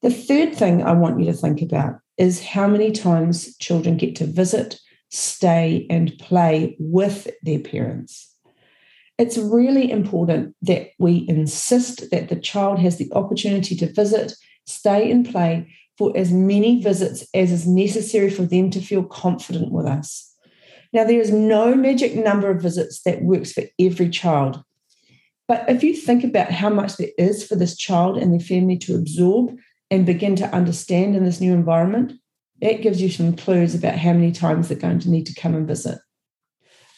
The 0.00 0.10
third 0.10 0.54
thing 0.54 0.82
I 0.82 0.92
want 0.92 1.20
you 1.20 1.26
to 1.26 1.34
think 1.34 1.60
about 1.60 1.96
is 2.16 2.42
how 2.42 2.66
many 2.66 2.92
times 2.92 3.54
children 3.58 3.98
get 3.98 4.16
to 4.16 4.24
visit, 4.24 4.80
stay, 5.10 5.86
and 5.90 6.16
play 6.18 6.76
with 6.78 7.28
their 7.42 7.60
parents 7.60 8.31
it's 9.18 9.38
really 9.38 9.90
important 9.90 10.54
that 10.62 10.88
we 10.98 11.26
insist 11.28 12.10
that 12.10 12.28
the 12.28 12.36
child 12.36 12.78
has 12.78 12.96
the 12.96 13.12
opportunity 13.12 13.76
to 13.76 13.92
visit, 13.92 14.32
stay, 14.66 15.10
and 15.10 15.28
play 15.28 15.72
for 15.98 16.16
as 16.16 16.32
many 16.32 16.82
visits 16.82 17.26
as 17.34 17.52
is 17.52 17.66
necessary 17.66 18.30
for 18.30 18.42
them 18.42 18.70
to 18.70 18.80
feel 18.80 19.04
confident 19.04 19.70
with 19.70 19.86
us. 19.86 20.34
Now, 20.92 21.04
there 21.04 21.20
is 21.20 21.30
no 21.30 21.74
magic 21.74 22.14
number 22.16 22.50
of 22.50 22.62
visits 22.62 23.02
that 23.02 23.22
works 23.22 23.52
for 23.52 23.64
every 23.78 24.08
child. 24.08 24.62
But 25.48 25.68
if 25.68 25.82
you 25.82 25.94
think 25.94 26.24
about 26.24 26.50
how 26.50 26.70
much 26.70 26.96
there 26.96 27.10
is 27.18 27.46
for 27.46 27.56
this 27.56 27.76
child 27.76 28.16
and 28.16 28.32
their 28.32 28.40
family 28.40 28.78
to 28.78 28.94
absorb 28.94 29.56
and 29.90 30.06
begin 30.06 30.36
to 30.36 30.54
understand 30.54 31.14
in 31.14 31.24
this 31.24 31.40
new 31.40 31.52
environment, 31.52 32.14
That 32.62 32.80
gives 32.80 33.02
you 33.02 33.10
some 33.10 33.34
clues 33.34 33.74
about 33.74 33.98
how 33.98 34.12
many 34.12 34.30
times 34.30 34.68
they're 34.68 34.78
going 34.78 35.00
to 35.00 35.10
need 35.10 35.26
to 35.26 35.34
come 35.34 35.56
and 35.56 35.66
visit. 35.66 35.98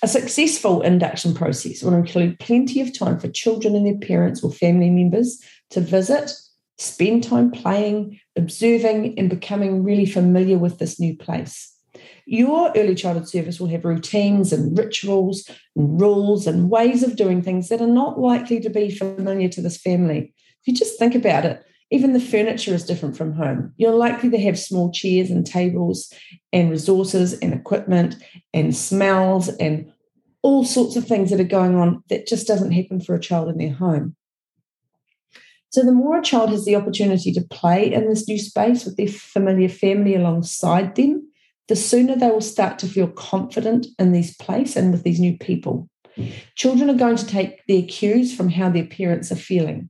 A 0.04 0.06
successful 0.06 0.82
induction 0.82 1.32
process 1.32 1.82
will 1.82 1.94
include 1.94 2.38
plenty 2.38 2.82
of 2.82 2.92
time 2.92 3.18
for 3.18 3.28
children 3.28 3.74
and 3.74 3.86
their 3.86 4.06
parents 4.06 4.44
or 4.44 4.52
family 4.52 4.90
members 4.90 5.42
to 5.70 5.80
visit, 5.80 6.30
spend 6.76 7.24
time 7.24 7.50
playing, 7.50 8.20
observing, 8.36 9.18
and 9.18 9.30
becoming 9.30 9.82
really 9.82 10.04
familiar 10.04 10.58
with 10.58 10.78
this 10.78 11.00
new 11.00 11.16
place. 11.16 11.74
Your 12.26 12.70
early 12.76 12.94
childhood 12.94 13.30
service 13.30 13.58
will 13.58 13.68
have 13.68 13.86
routines 13.86 14.52
and 14.52 14.76
rituals 14.76 15.48
and 15.74 15.98
rules 15.98 16.46
and 16.46 16.68
ways 16.68 17.02
of 17.02 17.16
doing 17.16 17.40
things 17.40 17.70
that 17.70 17.80
are 17.80 17.86
not 17.86 18.20
likely 18.20 18.60
to 18.60 18.68
be 18.68 18.90
familiar 18.90 19.48
to 19.48 19.62
this 19.62 19.78
family. 19.78 20.34
If 20.60 20.66
you 20.66 20.74
just 20.74 20.98
think 20.98 21.14
about 21.14 21.46
it, 21.46 21.64
even 21.90 22.12
the 22.12 22.20
furniture 22.20 22.74
is 22.74 22.84
different 22.84 23.16
from 23.16 23.32
home. 23.32 23.72
You're 23.78 23.94
likely 23.94 24.28
to 24.30 24.38
have 24.40 24.58
small 24.58 24.92
chairs 24.92 25.30
and 25.30 25.46
tables 25.46 26.12
and 26.52 26.70
resources 26.70 27.32
and 27.38 27.54
equipment 27.54 28.16
and 28.52 28.76
smells 28.76 29.48
and 29.48 29.90
all 30.44 30.62
sorts 30.62 30.94
of 30.94 31.06
things 31.06 31.30
that 31.30 31.40
are 31.40 31.44
going 31.44 31.74
on 31.74 32.04
that 32.10 32.26
just 32.26 32.46
doesn't 32.46 32.72
happen 32.72 33.00
for 33.00 33.14
a 33.14 33.20
child 33.20 33.48
in 33.48 33.56
their 33.56 33.72
home. 33.72 34.14
So, 35.70 35.82
the 35.82 35.90
more 35.90 36.18
a 36.18 36.22
child 36.22 36.50
has 36.50 36.66
the 36.66 36.76
opportunity 36.76 37.32
to 37.32 37.40
play 37.40 37.92
in 37.92 38.08
this 38.08 38.28
new 38.28 38.38
space 38.38 38.84
with 38.84 38.96
their 38.96 39.08
familiar 39.08 39.70
family 39.70 40.14
alongside 40.14 40.94
them, 40.94 41.26
the 41.66 41.74
sooner 41.74 42.14
they 42.14 42.30
will 42.30 42.42
start 42.42 42.78
to 42.80 42.86
feel 42.86 43.08
confident 43.08 43.86
in 43.98 44.12
this 44.12 44.34
place 44.34 44.76
and 44.76 44.92
with 44.92 45.02
these 45.02 45.18
new 45.18 45.36
people. 45.38 45.88
Children 46.56 46.90
are 46.90 46.94
going 46.94 47.16
to 47.16 47.26
take 47.26 47.66
their 47.66 47.82
cues 47.82 48.36
from 48.36 48.50
how 48.50 48.68
their 48.68 48.86
parents 48.86 49.32
are 49.32 49.36
feeling. 49.36 49.88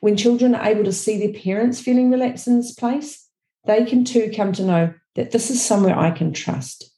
When 0.00 0.16
children 0.16 0.56
are 0.56 0.66
able 0.66 0.84
to 0.84 0.92
see 0.92 1.18
their 1.18 1.40
parents 1.40 1.80
feeling 1.80 2.10
relaxed 2.10 2.48
in 2.48 2.56
this 2.56 2.74
place, 2.74 3.26
they 3.64 3.84
can 3.84 4.04
too 4.04 4.30
come 4.34 4.52
to 4.54 4.64
know 4.64 4.94
that 5.14 5.30
this 5.30 5.50
is 5.50 5.64
somewhere 5.64 5.96
I 5.96 6.10
can 6.10 6.32
trust. 6.32 6.90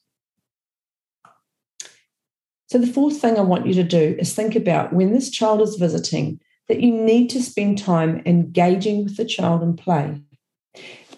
So, 2.69 2.79
the 2.79 2.87
fourth 2.87 3.21
thing 3.21 3.39
I 3.39 3.43
want 3.43 3.67
you 3.67 3.75
to 3.75 3.85
do 3.85 4.17
is 4.19 4.35
think 4.35 4.57
about 4.57 4.93
when 4.93 5.13
this 5.13 5.31
child 5.31 5.63
is 5.63 5.77
visiting 5.77 6.41
that 6.69 6.81
you 6.81 6.91
need 6.91 7.31
to 7.31 7.43
spend 7.43 7.79
time 7.79 8.23
engaging 8.27 9.05
with 9.05 9.17
the 9.17 9.25
child 9.25 9.63
in 9.63 9.77
play. 9.77 10.21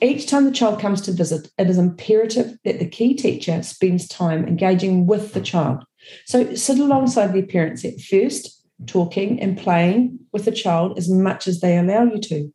Each 0.00 0.26
time 0.26 0.45
the 0.45 0.52
child 0.52 0.78
comes 0.78 1.00
to 1.02 1.12
visit, 1.12 1.50
it 1.59 1.69
is 1.69 1.78
imperative 1.78 2.57
that 2.64 2.78
the 2.78 2.88
key 2.88 3.14
teacher 3.14 3.62
spends 3.62 4.07
time 4.07 4.47
engaging 4.47 5.07
with 5.07 5.33
the 5.33 5.40
child. 5.40 5.85
So 6.26 6.55
sit 6.55 6.78
alongside 6.78 7.33
their 7.33 7.47
parents 7.47 7.85
at 7.85 8.00
first, 8.00 8.62
talking 8.87 9.40
and 9.40 9.59
playing 9.59 10.21
with 10.33 10.45
the 10.45 10.52
child 10.52 10.99
as 10.99 11.09
much 11.09 11.49
as 11.49 11.61
they 11.61 11.76
allow 11.76 12.05
you 12.05 12.21
to. 12.21 12.52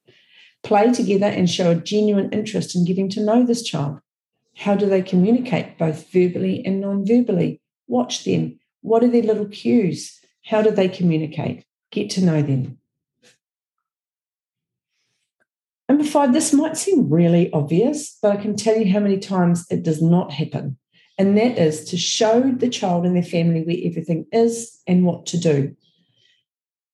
Play 0.64 0.94
together 0.94 1.26
and 1.26 1.50
show 1.50 1.72
a 1.72 1.76
genuine 1.76 2.30
interest 2.32 2.76
in 2.76 2.86
getting 2.86 3.10
to 3.10 3.26
know 3.26 3.46
this 3.46 3.64
child. 3.64 4.00
How 4.56 4.76
do 4.76 4.86
they 4.86 5.02
communicate, 5.02 5.78
both 5.78 6.10
verbally 6.12 6.64
and 6.66 6.80
non 6.80 7.06
verbally? 7.06 7.60
Watch 7.88 8.24
them. 8.24 8.60
What 8.84 9.04
are 9.04 9.10
their 9.10 9.24
little 9.24 9.48
cues? 9.48 10.20
How 10.46 10.62
do 10.62 10.70
they 10.70 10.88
communicate? 10.88 11.66
Get 11.92 12.12
to 12.12 12.24
know 12.24 12.42
them. 12.42 12.78
Number 15.90 16.04
five, 16.04 16.34
this 16.34 16.54
might 16.54 16.78
seem 16.78 17.10
really 17.10 17.52
obvious, 17.52 18.18
but 18.22 18.32
I 18.32 18.42
can 18.42 18.56
tell 18.56 18.78
you 18.78 18.92
how 18.92 19.00
many 19.00 19.18
times 19.18 19.66
it 19.70 19.84
does 19.84 20.02
not 20.02 20.32
happen. 20.32 20.78
And 21.18 21.38
that 21.38 21.58
is 21.58 21.86
to 21.86 21.98
show 21.98 22.42
the 22.52 22.70
child 22.70 23.06
and 23.06 23.16
their 23.16 23.24
family 23.24 23.64
where 23.64 23.78
everything 23.84 24.26
is 24.32 24.80
and 24.88 25.06
what 25.06 25.26
to 25.28 25.38
do. 25.38 25.76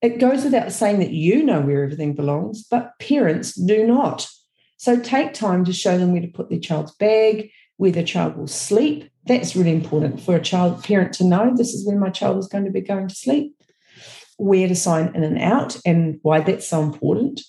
It 0.01 0.19
goes 0.19 0.43
without 0.43 0.71
saying 0.71 0.99
that 0.99 1.11
you 1.11 1.43
know 1.43 1.61
where 1.61 1.83
everything 1.83 2.13
belongs, 2.13 2.63
but 2.63 2.97
parents 2.99 3.53
do 3.53 3.85
not. 3.85 4.27
So 4.77 4.99
take 4.99 5.33
time 5.33 5.65
to 5.65 5.73
show 5.73 5.97
them 5.97 6.11
where 6.11 6.21
to 6.21 6.27
put 6.27 6.49
their 6.49 6.59
child's 6.59 6.93
bag, 6.95 7.51
where 7.77 7.91
the 7.91 8.03
child 8.03 8.37
will 8.37 8.47
sleep. 8.47 9.09
That's 9.29 9.55
really 9.55 9.71
important 9.71 10.19
for 10.19 10.35
a 10.35 10.41
child 10.41 10.83
parent 10.83 11.13
to 11.13 11.23
know 11.23 11.53
this 11.55 11.75
is 11.75 11.85
where 11.85 11.99
my 11.99 12.09
child 12.09 12.39
is 12.39 12.47
going 12.47 12.65
to 12.65 12.71
be 12.71 12.81
going 12.81 13.07
to 13.07 13.13
sleep, 13.13 13.55
where 14.37 14.67
to 14.67 14.75
sign 14.75 15.15
in 15.15 15.23
and 15.23 15.37
out, 15.37 15.77
and 15.85 16.17
why 16.23 16.39
that's 16.39 16.67
so 16.67 16.81
important 16.81 17.39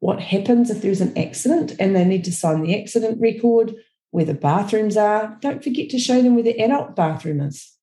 what 0.00 0.20
happens 0.20 0.70
if 0.70 0.80
there's 0.80 1.02
an 1.02 1.18
accident 1.18 1.74
and 1.78 1.94
they 1.94 2.06
need 2.06 2.24
to 2.24 2.32
sign 2.32 2.62
the 2.62 2.80
accident 2.80 3.20
record, 3.20 3.74
where 4.10 4.24
the 4.24 4.32
bathrooms 4.32 4.96
are. 4.96 5.36
Don't 5.42 5.62
forget 5.62 5.90
to 5.90 5.98
show 5.98 6.22
them 6.22 6.34
where 6.34 6.44
the 6.44 6.58
adult 6.62 6.96
bathroom 6.96 7.42
is. 7.42 7.74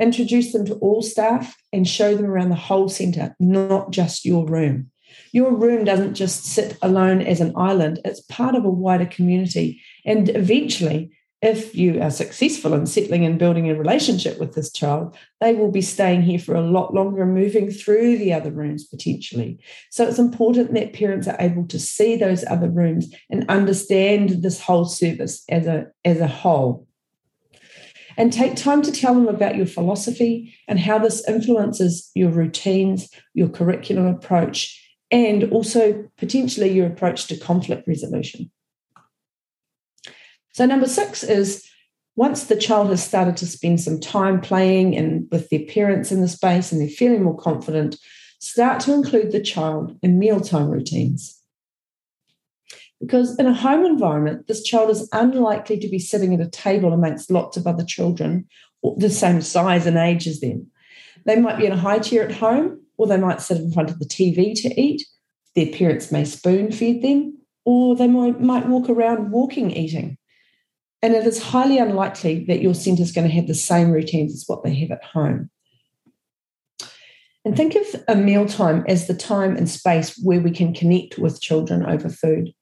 Introduce 0.00 0.52
them 0.52 0.64
to 0.64 0.74
all 0.76 1.02
staff 1.02 1.54
and 1.70 1.86
show 1.86 2.16
them 2.16 2.24
around 2.24 2.48
the 2.48 2.54
whole 2.54 2.88
centre, 2.88 3.36
not 3.38 3.90
just 3.90 4.24
your 4.24 4.46
room. 4.46 4.90
Your 5.32 5.54
room 5.54 5.84
doesn't 5.84 6.14
just 6.14 6.46
sit 6.46 6.78
alone 6.80 7.20
as 7.20 7.42
an 7.42 7.52
island, 7.56 8.00
it's 8.06 8.22
part 8.22 8.54
of 8.54 8.64
a 8.64 8.70
wider 8.70 9.06
community. 9.06 9.82
And 10.06 10.30
eventually, 10.30 11.10
if 11.44 11.74
you 11.74 12.00
are 12.00 12.10
successful 12.10 12.72
in 12.72 12.86
settling 12.86 13.26
and 13.26 13.38
building 13.38 13.68
a 13.68 13.74
relationship 13.74 14.40
with 14.40 14.54
this 14.54 14.72
child, 14.72 15.14
they 15.42 15.54
will 15.54 15.70
be 15.70 15.82
staying 15.82 16.22
here 16.22 16.38
for 16.38 16.54
a 16.54 16.62
lot 16.62 16.94
longer, 16.94 17.22
and 17.22 17.34
moving 17.34 17.70
through 17.70 18.16
the 18.16 18.32
other 18.32 18.50
rooms 18.50 18.84
potentially. 18.84 19.58
So 19.90 20.08
it's 20.08 20.18
important 20.18 20.72
that 20.72 20.94
parents 20.94 21.28
are 21.28 21.36
able 21.38 21.66
to 21.66 21.78
see 21.78 22.16
those 22.16 22.44
other 22.46 22.70
rooms 22.70 23.12
and 23.28 23.44
understand 23.50 24.42
this 24.42 24.58
whole 24.58 24.86
service 24.86 25.44
as 25.50 25.66
a, 25.66 25.88
as 26.04 26.18
a 26.20 26.26
whole. 26.26 26.88
And 28.16 28.32
take 28.32 28.56
time 28.56 28.80
to 28.80 28.92
tell 28.92 29.12
them 29.12 29.28
about 29.28 29.56
your 29.56 29.66
philosophy 29.66 30.54
and 30.66 30.78
how 30.78 30.98
this 30.98 31.28
influences 31.28 32.10
your 32.14 32.30
routines, 32.30 33.10
your 33.34 33.48
curriculum 33.48 34.06
approach, 34.06 34.80
and 35.10 35.44
also 35.52 36.08
potentially 36.16 36.70
your 36.70 36.86
approach 36.86 37.26
to 37.26 37.36
conflict 37.36 37.86
resolution. 37.86 38.50
So, 40.54 40.66
number 40.66 40.86
six 40.86 41.24
is 41.24 41.68
once 42.16 42.44
the 42.44 42.56
child 42.56 42.88
has 42.90 43.04
started 43.04 43.36
to 43.38 43.46
spend 43.46 43.80
some 43.80 43.98
time 43.98 44.40
playing 44.40 44.96
and 44.96 45.26
with 45.32 45.50
their 45.50 45.66
parents 45.66 46.12
in 46.12 46.20
the 46.20 46.28
space 46.28 46.70
and 46.70 46.80
they're 46.80 46.88
feeling 46.88 47.24
more 47.24 47.36
confident, 47.36 47.96
start 48.38 48.78
to 48.80 48.92
include 48.92 49.32
the 49.32 49.42
child 49.42 49.98
in 50.00 50.20
mealtime 50.20 50.68
routines. 50.68 51.40
Because 53.00 53.36
in 53.38 53.46
a 53.46 53.52
home 53.52 53.84
environment, 53.84 54.46
this 54.46 54.62
child 54.62 54.90
is 54.90 55.08
unlikely 55.12 55.78
to 55.80 55.88
be 55.88 55.98
sitting 55.98 56.32
at 56.32 56.46
a 56.46 56.48
table 56.48 56.92
amongst 56.92 57.32
lots 57.32 57.56
of 57.56 57.66
other 57.66 57.84
children 57.84 58.46
the 58.98 59.10
same 59.10 59.40
size 59.40 59.86
and 59.86 59.96
age 59.96 60.26
as 60.26 60.40
them. 60.40 60.66
They 61.24 61.36
might 61.36 61.58
be 61.58 61.66
in 61.66 61.72
a 61.72 61.76
high 61.76 61.98
chair 61.98 62.22
at 62.22 62.32
home, 62.32 62.80
or 62.96 63.06
they 63.06 63.16
might 63.16 63.40
sit 63.40 63.58
in 63.58 63.72
front 63.72 63.90
of 63.90 63.98
the 63.98 64.04
TV 64.04 64.54
to 64.62 64.80
eat. 64.80 65.04
Their 65.56 65.72
parents 65.72 66.12
may 66.12 66.24
spoon 66.24 66.70
feed 66.70 67.02
them, 67.02 67.38
or 67.64 67.96
they 67.96 68.06
might, 68.06 68.40
might 68.40 68.68
walk 68.68 68.88
around 68.88 69.30
walking 69.30 69.70
eating. 69.70 70.18
And 71.04 71.12
it 71.14 71.26
is 71.26 71.42
highly 71.42 71.76
unlikely 71.76 72.46
that 72.46 72.62
your 72.62 72.72
centre 72.72 73.02
is 73.02 73.12
going 73.12 73.28
to 73.28 73.34
have 73.34 73.46
the 73.46 73.52
same 73.52 73.90
routines 73.90 74.32
as 74.32 74.44
what 74.46 74.64
they 74.64 74.74
have 74.76 74.90
at 74.90 75.04
home. 75.04 75.50
And 77.44 77.54
think 77.54 77.74
of 77.74 78.02
a 78.08 78.16
mealtime 78.16 78.86
as 78.88 79.06
the 79.06 79.12
time 79.12 79.54
and 79.54 79.68
space 79.68 80.18
where 80.22 80.40
we 80.40 80.50
can 80.50 80.72
connect 80.72 81.18
with 81.18 81.42
children 81.42 81.84
over 81.84 82.08
food. 82.08 82.54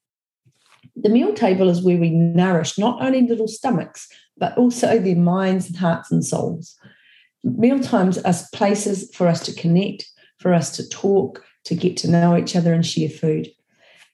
The 0.97 1.09
meal 1.09 1.33
table 1.35 1.69
is 1.69 1.83
where 1.83 1.99
we 1.99 2.11
nourish 2.11 2.79
not 2.79 3.01
only 3.01 3.23
little 3.23 3.47
stomachs, 3.47 4.09
but 4.37 4.59
also 4.59 4.99
their 4.99 5.15
minds 5.15 5.69
and 5.69 5.77
hearts 5.77 6.11
and 6.11 6.25
souls. 6.25 6.77
Meal 7.45 7.79
times 7.79 8.19
are 8.19 8.35
places 8.53 9.09
for 9.15 9.29
us 9.29 9.47
to 9.47 9.55
connect, 9.55 10.05
for 10.41 10.53
us 10.53 10.75
to 10.79 10.89
talk, 10.89 11.45
to 11.67 11.77
get 11.77 11.97
to 11.99 12.11
know 12.11 12.37
each 12.37 12.57
other 12.57 12.75
and 12.75 12.85
share 12.85 13.09
food. 13.09 13.51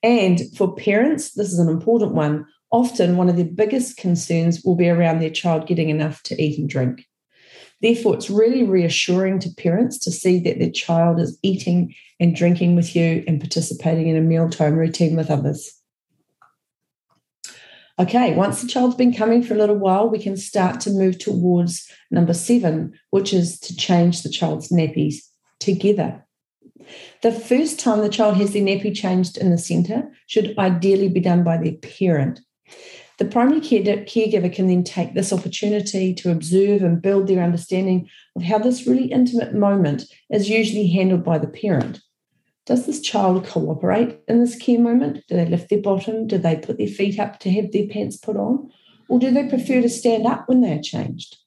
And 0.03 0.43
for 0.55 0.75
parents, 0.77 1.33
this 1.33 1.51
is 1.51 1.59
an 1.59 1.71
important 1.71 2.13
one 2.13 2.45
often 2.71 3.17
one 3.17 3.29
of 3.29 3.37
their 3.37 3.45
biggest 3.45 3.97
concerns 3.97 4.63
will 4.63 4.77
be 4.77 4.89
around 4.89 5.21
their 5.21 5.31
child 5.31 5.67
getting 5.67 5.89
enough 5.89 6.23
to 6.25 6.43
eat 6.43 6.59
and 6.59 6.69
drink. 6.69 7.07
Therefore, 7.81 8.15
it's 8.15 8.29
really 8.29 8.65
reassuring 8.65 9.39
to 9.41 9.55
parents 9.57 9.99
to 10.01 10.11
see 10.11 10.41
that 10.41 10.59
their 10.59 10.71
child 10.71 11.21
is 11.21 11.39
eating 11.43 11.95
and 12.19 12.35
drinking 12.35 12.75
with 12.75 12.97
you 12.97 13.23
and 13.29 13.41
participating 13.41 14.09
in 14.09 14.17
a 14.17 14.21
mealtime 14.21 14.75
routine 14.75 15.17
with 15.17 15.31
others. 15.31 15.75
Okay, 18.01 18.35
once 18.35 18.63
the 18.63 18.69
child's 18.69 18.95
been 18.95 19.13
coming 19.13 19.43
for 19.43 19.55
a 19.55 19.59
little 19.59 19.77
while, 19.77 20.09
we 20.09 20.21
can 20.21 20.37
start 20.37 20.81
to 20.81 20.91
move 20.91 21.19
towards 21.19 21.91
number 22.11 22.33
seven, 22.33 22.93
which 23.11 23.33
is 23.33 23.59
to 23.61 23.75
change 23.75 24.23
the 24.23 24.29
child's 24.29 24.71
nappies 24.71 25.17
together. 25.59 26.25
The 27.23 27.33
first 27.33 27.81
time 27.81 28.01
the 28.01 28.09
child 28.09 28.37
has 28.37 28.53
their 28.53 28.63
nappy 28.63 28.95
changed 28.95 29.37
in 29.37 29.51
the 29.51 29.59
centre 29.59 30.11
should 30.27 30.57
ideally 30.59 31.09
be 31.09 31.21
done 31.21 31.43
by 31.43 31.57
their 31.57 31.73
parent. 31.73 32.41
The 33.19 33.25
primary 33.25 33.61
care 33.61 33.83
caregiver 33.83 34.53
can 34.53 34.69
then 34.69 34.85
take 34.85 35.15
this 35.15 35.33
opportunity 35.33 36.15
to 36.15 36.31
observe 36.31 36.83
and 36.83 37.03
build 37.03 37.27
their 37.27 37.43
understanding 37.43 38.09
of 38.37 38.43
how 38.43 38.59
this 38.59 38.87
really 38.87 39.11
intimate 39.11 39.55
moment 39.55 40.05
is 40.31 40.49
usually 40.49 40.87
handled 40.87 41.25
by 41.25 41.39
the 41.39 41.49
parent. 41.49 42.01
Does 42.65 42.87
this 42.87 43.01
child 43.01 43.47
cooperate 43.47 44.21
in 44.29 44.41
this 44.41 44.55
care 44.55 44.79
moment? 44.79 45.25
Do 45.27 45.35
they 45.35 45.47
lift 45.47 45.69
their 45.71 45.81
bottom? 45.81 46.27
Do 46.27 46.39
they 46.39 46.57
put 46.57 46.79
their 46.79 46.87
feet 46.87 47.19
up 47.19 47.41
to 47.41 47.51
have 47.51 47.73
their 47.73 47.89
pants 47.89 48.19
put 48.19 48.37
on? 48.37 48.71
Or 49.09 49.19
do 49.19 49.31
they 49.31 49.49
prefer 49.49 49.81
to 49.81 49.89
stand 49.89 50.27
up 50.27 50.49
when 50.49 50.61
they're 50.61 50.83
changed? 50.83 51.39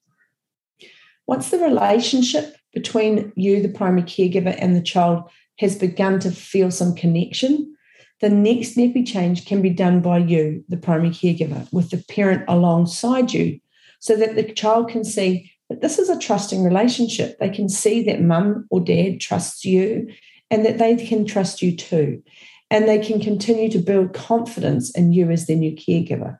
Once 1.27 1.51
the 1.51 1.59
relationship 1.59 2.57
between 2.73 3.31
you, 3.35 3.61
the 3.61 3.69
primary 3.69 4.03
caregiver, 4.03 4.55
and 4.59 4.75
the 4.75 4.81
child 4.81 5.29
has 5.59 5.77
begun 5.77 6.19
to 6.19 6.31
feel 6.31 6.71
some 6.71 6.95
connection, 6.95 7.75
the 8.21 8.29
next 8.29 8.77
nappy 8.77 9.05
change 9.05 9.45
can 9.45 9.61
be 9.61 9.69
done 9.69 9.99
by 9.99 10.19
you, 10.19 10.63
the 10.69 10.77
primary 10.77 11.09
caregiver, 11.09 11.67
with 11.73 11.89
the 11.89 12.03
parent 12.07 12.43
alongside 12.47 13.33
you, 13.33 13.59
so 13.99 14.15
that 14.15 14.35
the 14.35 14.43
child 14.43 14.89
can 14.89 15.03
see 15.03 15.51
that 15.69 15.81
this 15.81 15.97
is 15.97 16.09
a 16.09 16.19
trusting 16.19 16.63
relationship. 16.63 17.39
They 17.39 17.49
can 17.49 17.67
see 17.67 18.03
that 18.03 18.21
mum 18.21 18.67
or 18.69 18.79
dad 18.79 19.19
trusts 19.19 19.65
you 19.65 20.07
and 20.49 20.65
that 20.65 20.77
they 20.77 20.95
can 20.95 21.25
trust 21.25 21.61
you 21.61 21.75
too. 21.75 22.21
And 22.69 22.87
they 22.87 22.99
can 22.99 23.19
continue 23.19 23.69
to 23.71 23.79
build 23.79 24.13
confidence 24.13 24.91
in 24.91 25.13
you 25.13 25.29
as 25.29 25.47
their 25.47 25.57
new 25.57 25.75
caregiver. 25.75 26.37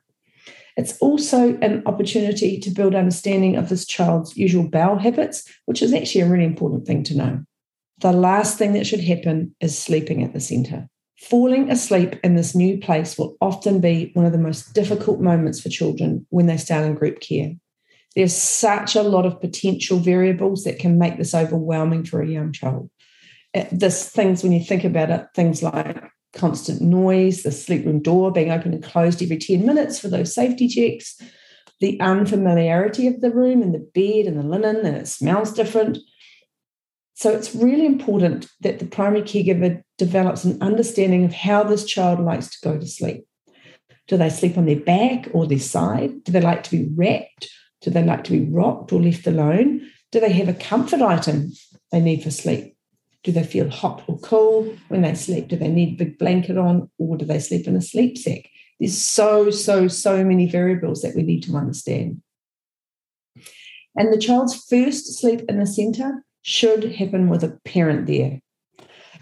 It's 0.76 0.96
also 0.98 1.58
an 1.58 1.82
opportunity 1.84 2.58
to 2.60 2.70
build 2.70 2.94
understanding 2.94 3.56
of 3.56 3.68
this 3.68 3.84
child's 3.84 4.36
usual 4.36 4.68
bowel 4.68 4.98
habits, 4.98 5.44
which 5.66 5.82
is 5.82 5.92
actually 5.92 6.22
a 6.22 6.28
really 6.28 6.44
important 6.44 6.86
thing 6.86 7.02
to 7.04 7.16
know. 7.16 7.44
The 7.98 8.12
last 8.12 8.56
thing 8.56 8.72
that 8.72 8.86
should 8.86 9.00
happen 9.00 9.54
is 9.60 9.78
sleeping 9.78 10.22
at 10.22 10.32
the 10.32 10.40
centre. 10.40 10.88
Falling 11.22 11.70
asleep 11.70 12.16
in 12.24 12.34
this 12.34 12.54
new 12.54 12.78
place 12.78 13.16
will 13.16 13.36
often 13.40 13.80
be 13.80 14.10
one 14.14 14.26
of 14.26 14.32
the 14.32 14.38
most 14.38 14.74
difficult 14.74 15.20
moments 15.20 15.60
for 15.60 15.68
children 15.68 16.26
when 16.30 16.46
they 16.46 16.56
start 16.56 16.84
in 16.84 16.94
group 16.94 17.20
care. 17.20 17.52
There's 18.16 18.36
such 18.36 18.96
a 18.96 19.02
lot 19.02 19.24
of 19.24 19.40
potential 19.40 19.98
variables 19.98 20.64
that 20.64 20.78
can 20.78 20.98
make 20.98 21.16
this 21.16 21.34
overwhelming 21.34 22.04
for 22.04 22.20
a 22.20 22.28
young 22.28 22.52
child. 22.52 22.90
This 23.70 24.08
things 24.08 24.42
when 24.42 24.52
you 24.52 24.64
think 24.64 24.84
about 24.84 25.10
it, 25.10 25.26
things 25.34 25.62
like 25.62 26.02
constant 26.34 26.82
noise, 26.82 27.42
the 27.42 27.52
sleep 27.52 27.86
room 27.86 28.02
door 28.02 28.32
being 28.32 28.50
open 28.50 28.74
and 28.74 28.82
closed 28.82 29.22
every 29.22 29.38
10 29.38 29.64
minutes 29.64 29.98
for 30.00 30.08
those 30.08 30.34
safety 30.34 30.66
checks, 30.66 31.20
the 31.80 32.00
unfamiliarity 32.00 33.06
of 33.06 33.20
the 33.20 33.30
room 33.30 33.62
and 33.62 33.74
the 33.74 33.78
bed 33.78 34.26
and 34.26 34.38
the 34.38 34.42
linen, 34.42 34.84
and 34.84 34.96
it 34.96 35.08
smells 35.08 35.52
different. 35.52 35.98
So 37.22 37.30
it's 37.30 37.54
really 37.54 37.86
important 37.86 38.50
that 38.62 38.80
the 38.80 38.84
primary 38.84 39.22
caregiver 39.22 39.80
develops 39.96 40.42
an 40.42 40.60
understanding 40.60 41.24
of 41.24 41.32
how 41.32 41.62
this 41.62 41.84
child 41.84 42.18
likes 42.18 42.48
to 42.48 42.68
go 42.68 42.76
to 42.76 42.84
sleep. 42.84 43.24
Do 44.08 44.16
they 44.16 44.28
sleep 44.28 44.58
on 44.58 44.66
their 44.66 44.80
back 44.80 45.28
or 45.32 45.46
their 45.46 45.60
side? 45.60 46.24
Do 46.24 46.32
they 46.32 46.40
like 46.40 46.64
to 46.64 46.70
be 46.72 46.90
wrapped? 46.96 47.48
Do 47.80 47.92
they 47.92 48.02
like 48.02 48.24
to 48.24 48.32
be 48.32 48.50
rocked 48.50 48.92
or 48.92 49.00
left 49.00 49.24
alone? 49.28 49.88
Do 50.10 50.18
they 50.18 50.32
have 50.32 50.48
a 50.48 50.52
comfort 50.52 51.00
item 51.00 51.52
they 51.92 52.00
need 52.00 52.24
for 52.24 52.32
sleep? 52.32 52.76
Do 53.22 53.30
they 53.30 53.44
feel 53.44 53.70
hot 53.70 54.02
or 54.08 54.18
cold 54.18 54.76
when 54.88 55.02
they 55.02 55.14
sleep? 55.14 55.46
Do 55.46 55.54
they 55.54 55.68
need 55.68 55.92
a 55.92 56.04
big 56.04 56.18
blanket 56.18 56.58
on 56.58 56.90
or 56.98 57.16
do 57.16 57.24
they 57.24 57.38
sleep 57.38 57.68
in 57.68 57.76
a 57.76 57.80
sleep 57.80 58.18
sack? 58.18 58.50
There's 58.80 58.98
so, 58.98 59.48
so, 59.50 59.86
so 59.86 60.24
many 60.24 60.50
variables 60.50 61.02
that 61.02 61.14
we 61.14 61.22
need 61.22 61.44
to 61.44 61.56
understand. 61.56 62.20
And 63.94 64.12
the 64.12 64.18
child's 64.18 64.56
first 64.68 65.20
sleep 65.20 65.42
in 65.48 65.60
the 65.60 65.66
centre 65.68 66.24
should 66.42 66.92
happen 66.94 67.28
with 67.28 67.42
a 67.42 67.58
parent 67.64 68.06
there. 68.06 68.40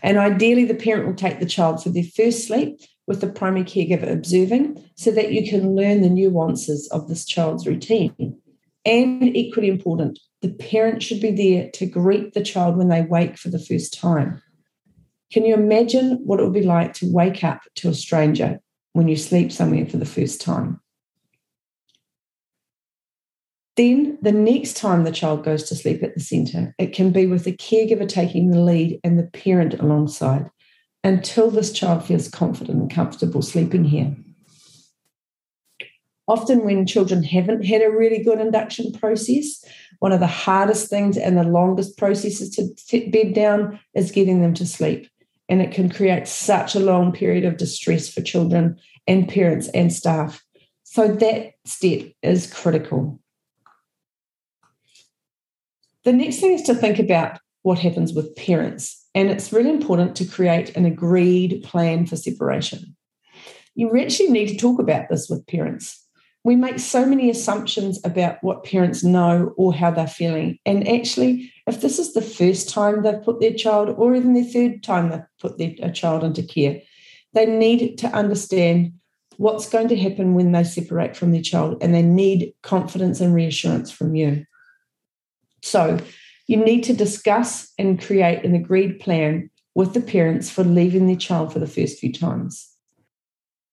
And 0.02 0.18
ideally, 0.18 0.64
the 0.64 0.74
parent 0.74 1.06
will 1.06 1.14
take 1.14 1.40
the 1.40 1.46
child 1.46 1.82
for 1.82 1.90
their 1.90 2.04
first 2.04 2.46
sleep 2.46 2.80
with 3.06 3.20
the 3.20 3.28
primary 3.28 3.64
caregiver 3.64 4.10
observing 4.10 4.82
so 4.96 5.10
that 5.10 5.32
you 5.32 5.48
can 5.48 5.74
learn 5.74 6.00
the 6.00 6.08
nuances 6.08 6.88
of 6.88 7.08
this 7.08 7.24
child's 7.24 7.66
routine. 7.66 8.38
And 8.84 9.36
equally 9.36 9.68
important, 9.68 10.18
the 10.40 10.52
parent 10.52 11.02
should 11.02 11.20
be 11.20 11.30
there 11.30 11.70
to 11.72 11.86
greet 11.86 12.32
the 12.32 12.42
child 12.42 12.76
when 12.76 12.88
they 12.88 13.02
wake 13.02 13.36
for 13.36 13.50
the 13.50 13.58
first 13.58 13.92
time. 13.92 14.42
Can 15.32 15.44
you 15.44 15.54
imagine 15.54 16.18
what 16.24 16.40
it 16.40 16.44
would 16.44 16.54
be 16.54 16.62
like 16.62 16.94
to 16.94 17.12
wake 17.12 17.44
up 17.44 17.60
to 17.76 17.90
a 17.90 17.94
stranger 17.94 18.58
when 18.94 19.06
you 19.06 19.16
sleep 19.16 19.52
somewhere 19.52 19.86
for 19.86 19.98
the 19.98 20.06
first 20.06 20.40
time? 20.40 20.80
Then, 23.80 24.18
the 24.20 24.32
next 24.32 24.76
time 24.76 25.04
the 25.04 25.12
child 25.12 25.44
goes 25.44 25.64
to 25.64 25.74
sleep 25.74 26.02
at 26.02 26.14
the 26.14 26.20
centre, 26.20 26.74
it 26.78 26.92
can 26.92 27.12
be 27.12 27.26
with 27.26 27.44
the 27.44 27.56
caregiver 27.56 28.06
taking 28.06 28.50
the 28.50 28.60
lead 28.60 29.00
and 29.02 29.18
the 29.18 29.24
parent 29.24 29.74
alongside 29.74 30.50
until 31.02 31.50
this 31.50 31.72
child 31.72 32.04
feels 32.04 32.28
confident 32.28 32.78
and 32.78 32.90
comfortable 32.90 33.42
sleeping 33.42 33.84
here 33.84 34.14
often 36.30 36.64
when 36.64 36.86
children 36.86 37.24
haven't 37.24 37.64
had 37.64 37.82
a 37.82 37.90
really 37.90 38.22
good 38.22 38.40
induction 38.40 38.92
process, 38.92 39.64
one 39.98 40.12
of 40.12 40.20
the 40.20 40.28
hardest 40.28 40.88
things 40.88 41.16
and 41.16 41.36
the 41.36 41.42
longest 41.42 41.98
processes 41.98 42.54
to 42.54 43.10
bed 43.10 43.34
down 43.34 43.80
is 43.94 44.12
getting 44.12 44.40
them 44.40 44.54
to 44.54 44.64
sleep. 44.64 45.08
And 45.48 45.60
it 45.60 45.72
can 45.72 45.90
create 45.90 46.28
such 46.28 46.76
a 46.76 46.80
long 46.80 47.10
period 47.10 47.44
of 47.44 47.56
distress 47.56 48.08
for 48.08 48.22
children 48.22 48.78
and 49.08 49.28
parents 49.28 49.68
and 49.70 49.92
staff. 49.92 50.40
So 50.84 51.08
that 51.08 51.54
step 51.64 52.12
is 52.22 52.52
critical. 52.52 53.19
The 56.04 56.12
next 56.12 56.40
thing 56.40 56.52
is 56.52 56.62
to 56.62 56.74
think 56.74 56.98
about 56.98 57.38
what 57.62 57.78
happens 57.78 58.12
with 58.12 58.34
parents. 58.36 59.04
And 59.14 59.30
it's 59.30 59.52
really 59.52 59.70
important 59.70 60.16
to 60.16 60.24
create 60.24 60.76
an 60.76 60.86
agreed 60.86 61.62
plan 61.62 62.06
for 62.06 62.16
separation. 62.16 62.96
You 63.74 63.98
actually 63.98 64.30
need 64.30 64.48
to 64.48 64.56
talk 64.56 64.80
about 64.80 65.08
this 65.08 65.28
with 65.28 65.46
parents 65.46 66.00
we 66.42 66.56
make 66.56 66.78
so 66.78 67.04
many 67.04 67.28
assumptions 67.28 68.00
about 68.04 68.42
what 68.42 68.64
parents 68.64 69.04
know 69.04 69.52
or 69.56 69.74
how 69.74 69.90
they're 69.90 70.06
feeling. 70.06 70.58
And 70.64 70.88
actually, 70.88 71.52
if 71.66 71.80
this 71.80 71.98
is 71.98 72.14
the 72.14 72.22
first 72.22 72.68
time 72.68 73.02
they've 73.02 73.22
put 73.22 73.40
their 73.40 73.52
child, 73.52 73.90
or 73.90 74.14
even 74.14 74.32
their 74.32 74.44
third 74.44 74.82
time 74.82 75.10
they've 75.10 75.20
put 75.40 75.58
their 75.58 75.74
a 75.82 75.92
child 75.92 76.24
into 76.24 76.42
care, 76.42 76.80
they 77.34 77.46
need 77.46 77.98
to 77.98 78.06
understand 78.08 78.94
what's 79.36 79.68
going 79.68 79.88
to 79.88 79.96
happen 79.96 80.34
when 80.34 80.52
they 80.52 80.64
separate 80.64 81.16
from 81.16 81.32
their 81.32 81.42
child, 81.42 81.78
and 81.82 81.94
they 81.94 82.02
need 82.02 82.54
confidence 82.62 83.20
and 83.20 83.34
reassurance 83.34 83.90
from 83.90 84.14
you. 84.14 84.44
So, 85.62 85.98
you 86.46 86.56
need 86.56 86.82
to 86.84 86.92
discuss 86.92 87.72
and 87.78 88.00
create 88.00 88.44
an 88.44 88.54
agreed 88.54 88.98
plan 88.98 89.50
with 89.74 89.94
the 89.94 90.00
parents 90.00 90.50
for 90.50 90.64
leaving 90.64 91.06
their 91.06 91.16
child 91.16 91.52
for 91.52 91.60
the 91.60 91.66
first 91.66 91.98
few 91.98 92.12
times. 92.12 92.68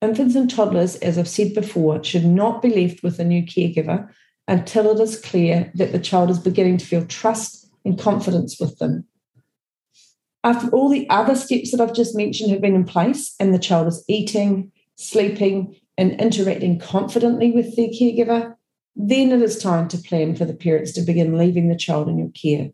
Infants 0.01 0.35
and 0.35 0.49
toddlers, 0.49 0.95
as 0.97 1.17
I've 1.17 1.27
said 1.27 1.55
before, 1.55 2.03
should 2.03 2.25
not 2.25 2.61
be 2.61 2.69
left 2.69 3.01
with 3.01 3.19
a 3.19 3.23
new 3.23 3.41
caregiver 3.41 4.09
until 4.47 4.91
it 4.91 5.01
is 5.01 5.19
clear 5.19 5.71
that 5.75 5.91
the 5.91 5.99
child 5.99 6.29
is 6.29 6.39
beginning 6.39 6.77
to 6.77 6.85
feel 6.85 7.05
trust 7.05 7.67
and 7.83 7.99
confidence 7.99 8.59
with 8.59 8.77
them. 8.77 9.05
After 10.43 10.69
all 10.69 10.89
the 10.89 11.09
other 11.09 11.35
steps 11.35 11.71
that 11.71 11.81
I've 11.81 11.95
just 11.95 12.15
mentioned 12.15 12.51
have 12.51 12.61
been 12.61 12.75
in 12.75 12.85
place 12.85 13.35
and 13.39 13.53
the 13.53 13.59
child 13.59 13.87
is 13.87 14.05
eating, 14.07 14.71
sleeping, 14.95 15.75
and 15.97 16.19
interacting 16.21 16.79
confidently 16.79 17.51
with 17.51 17.75
their 17.75 17.87
caregiver, 17.87 18.55
then 18.97 19.31
it 19.31 19.41
is 19.43 19.61
time 19.61 19.87
to 19.89 19.97
plan 19.97 20.35
for 20.35 20.43
the 20.43 20.55
parents 20.55 20.91
to 20.93 21.01
begin 21.01 21.37
leaving 21.37 21.69
the 21.69 21.77
child 21.77 22.09
in 22.09 22.17
your 22.17 22.31
care. 22.31 22.71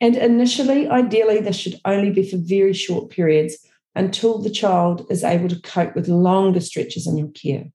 And 0.00 0.16
initially, 0.16 0.88
ideally, 0.88 1.40
this 1.40 1.56
should 1.56 1.78
only 1.84 2.10
be 2.10 2.28
for 2.28 2.38
very 2.38 2.72
short 2.72 3.10
periods 3.10 3.58
until 3.94 4.38
the 4.38 4.50
child 4.50 5.06
is 5.10 5.22
able 5.22 5.48
to 5.50 5.60
cope 5.60 5.94
with 5.94 6.08
longer 6.08 6.60
stretches 6.60 7.06
in 7.06 7.18
your 7.18 7.28
care. 7.28 7.66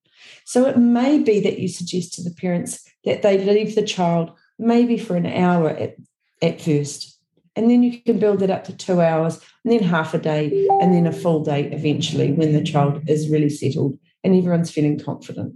So 0.45 0.65
it 0.65 0.77
may 0.77 1.19
be 1.19 1.39
that 1.41 1.59
you 1.59 1.67
suggest 1.67 2.13
to 2.15 2.23
the 2.23 2.35
parents 2.35 2.83
that 3.05 3.21
they 3.21 3.37
leave 3.37 3.75
the 3.75 3.85
child 3.85 4.31
maybe 4.57 4.97
for 4.97 5.15
an 5.15 5.27
hour 5.27 5.69
at, 5.69 5.95
at 6.41 6.59
first. 6.59 7.17
And 7.55 7.69
then 7.69 7.83
you 7.83 8.01
can 8.01 8.19
build 8.19 8.41
it 8.41 8.49
up 8.49 8.63
to 8.65 8.75
two 8.75 8.99
hours, 8.99 9.39
and 9.63 9.73
then 9.73 9.83
half 9.83 10.13
a 10.13 10.17
day, 10.17 10.67
and 10.81 10.93
then 10.93 11.05
a 11.05 11.11
full 11.11 11.43
day 11.43 11.71
eventually 11.71 12.31
when 12.31 12.53
the 12.53 12.63
child 12.63 13.07
is 13.07 13.29
really 13.29 13.49
settled 13.49 13.97
and 14.23 14.35
everyone's 14.35 14.71
feeling 14.71 14.99
confident. 14.99 15.55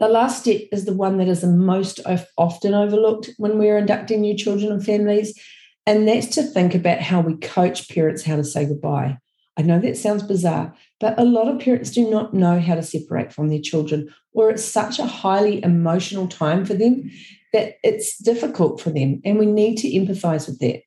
The 0.00 0.08
last 0.08 0.42
step 0.42 0.62
is 0.72 0.86
the 0.86 0.94
one 0.94 1.18
that 1.18 1.28
is 1.28 1.42
the 1.42 1.46
most 1.46 2.00
often 2.38 2.74
overlooked 2.74 3.30
when 3.36 3.58
we're 3.58 3.76
inducting 3.76 4.22
new 4.22 4.34
children 4.34 4.72
and 4.72 4.84
families, 4.84 5.38
and 5.86 6.08
that's 6.08 6.26
to 6.28 6.42
think 6.42 6.74
about 6.74 7.02
how 7.02 7.20
we 7.20 7.36
coach 7.36 7.88
parents 7.90 8.24
how 8.24 8.36
to 8.36 8.44
say 8.44 8.64
goodbye. 8.64 9.18
I 9.58 9.62
know 9.62 9.78
that 9.78 9.98
sounds 9.98 10.22
bizarre, 10.22 10.74
but 11.00 11.18
a 11.18 11.24
lot 11.24 11.48
of 11.48 11.60
parents 11.60 11.90
do 11.90 12.08
not 12.08 12.32
know 12.32 12.58
how 12.58 12.76
to 12.76 12.82
separate 12.82 13.30
from 13.30 13.48
their 13.48 13.60
children, 13.60 14.08
or 14.32 14.48
it's 14.48 14.64
such 14.64 14.98
a 14.98 15.06
highly 15.06 15.62
emotional 15.62 16.28
time 16.28 16.64
for 16.64 16.72
them 16.72 17.10
that 17.52 17.74
it's 17.82 18.16
difficult 18.16 18.80
for 18.80 18.88
them. 18.88 19.20
And 19.24 19.38
we 19.38 19.44
need 19.44 19.76
to 19.78 19.88
empathize 19.88 20.46
with 20.48 20.60
that. 20.60 20.82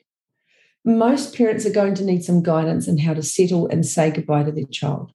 Most 0.86 1.36
parents 1.36 1.67
are 1.67 1.71
going 1.71 1.93
to 1.95 2.04
need 2.04 2.23
some 2.23 2.41
guidance 2.41 2.88
in 2.88 2.97
how 2.97 3.13
to 3.13 3.21
settle 3.21 3.67
and 3.67 3.86
say 3.86 4.10
goodbye 4.10 4.43
to 4.43 4.52
their 4.52 4.65
child. 4.65 5.12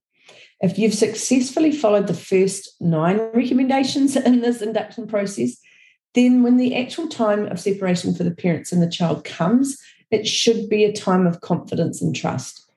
If 0.61 0.79
you've 0.79 0.95
successfully 0.95 1.71
followed 1.71 2.09
the 2.09 2.15
first 2.15 2.75
nine 2.81 3.19
recommendations 3.33 4.17
in 4.17 4.41
this 4.41 4.61
induction 4.61 5.07
process, 5.07 5.57
then 6.15 6.43
when 6.43 6.57
the 6.57 6.75
actual 6.75 7.07
time 7.07 7.47
of 7.47 7.61
separation 7.61 8.15
for 8.15 8.25
the 8.25 8.33
parents 8.35 8.73
and 8.73 8.83
the 8.83 8.91
child 8.91 9.25
comes, 9.25 9.79
it 10.11 10.27
should 10.27 10.69
be 10.69 10.85
a 10.85 10.93
time 10.93 11.27
of 11.27 11.43
confidence 11.43 12.03
and 12.03 12.15
trust. 12.15 12.69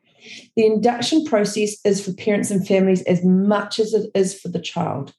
The 0.56 0.66
induction 0.66 1.26
process 1.26 1.78
is 1.84 2.06
for 2.06 2.14
parents 2.14 2.52
and 2.52 2.68
families 2.68 3.02
as 3.04 3.24
much 3.24 3.80
as 3.80 3.94
it 3.94 4.12
is 4.14 4.40
for 4.40 4.50
the 4.50 4.60
child. 4.60 5.14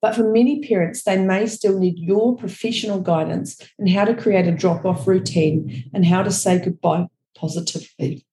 But 0.00 0.14
for 0.14 0.30
many 0.30 0.60
parents, 0.66 1.02
they 1.02 1.18
may 1.18 1.46
still 1.46 1.78
need 1.78 1.98
your 1.98 2.36
professional 2.36 3.00
guidance 3.00 3.60
in 3.78 3.86
how 3.86 4.04
to 4.04 4.14
create 4.14 4.46
a 4.46 4.52
drop 4.52 4.84
off 4.84 5.06
routine 5.06 5.90
and 5.92 6.06
how 6.06 6.22
to 6.22 6.30
say 6.30 6.58
goodbye 6.58 7.08
positively. 7.34 8.24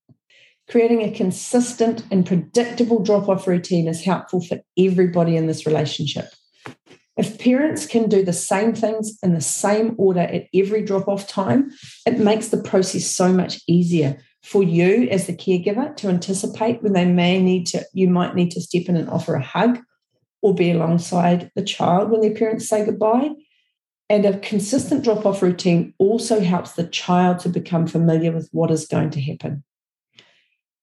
Creating 0.71 1.01
a 1.01 1.11
consistent 1.11 2.05
and 2.11 2.25
predictable 2.25 3.03
drop 3.03 3.27
off 3.27 3.45
routine 3.45 3.89
is 3.89 4.05
helpful 4.05 4.41
for 4.41 4.61
everybody 4.79 5.35
in 5.35 5.45
this 5.45 5.65
relationship. 5.65 6.29
If 7.17 7.37
parents 7.39 7.85
can 7.85 8.07
do 8.07 8.23
the 8.23 8.31
same 8.31 8.73
things 8.73 9.19
in 9.21 9.33
the 9.33 9.41
same 9.41 9.95
order 9.97 10.21
at 10.21 10.47
every 10.55 10.81
drop 10.81 11.09
off 11.09 11.27
time, 11.27 11.71
it 12.05 12.19
makes 12.19 12.47
the 12.47 12.63
process 12.63 13.05
so 13.05 13.33
much 13.33 13.59
easier 13.67 14.17
for 14.43 14.63
you 14.63 15.09
as 15.09 15.27
the 15.27 15.33
caregiver 15.33 15.93
to 15.97 16.07
anticipate 16.07 16.81
when 16.81 16.93
they 16.93 17.05
may 17.05 17.41
need 17.41 17.67
to, 17.67 17.85
you 17.93 18.07
might 18.07 18.33
need 18.33 18.51
to 18.51 18.61
step 18.61 18.85
in 18.87 18.95
and 18.95 19.09
offer 19.09 19.35
a 19.35 19.43
hug 19.43 19.77
or 20.41 20.55
be 20.55 20.71
alongside 20.71 21.51
the 21.53 21.63
child 21.63 22.09
when 22.09 22.21
their 22.21 22.33
parents 22.33 22.69
say 22.69 22.85
goodbye. 22.85 23.31
And 24.09 24.25
a 24.25 24.39
consistent 24.39 25.03
drop 25.03 25.25
off 25.25 25.41
routine 25.41 25.93
also 25.97 26.39
helps 26.39 26.71
the 26.71 26.87
child 26.87 27.39
to 27.39 27.49
become 27.49 27.87
familiar 27.87 28.31
with 28.31 28.47
what 28.53 28.71
is 28.71 28.87
going 28.87 29.09
to 29.11 29.21
happen. 29.21 29.65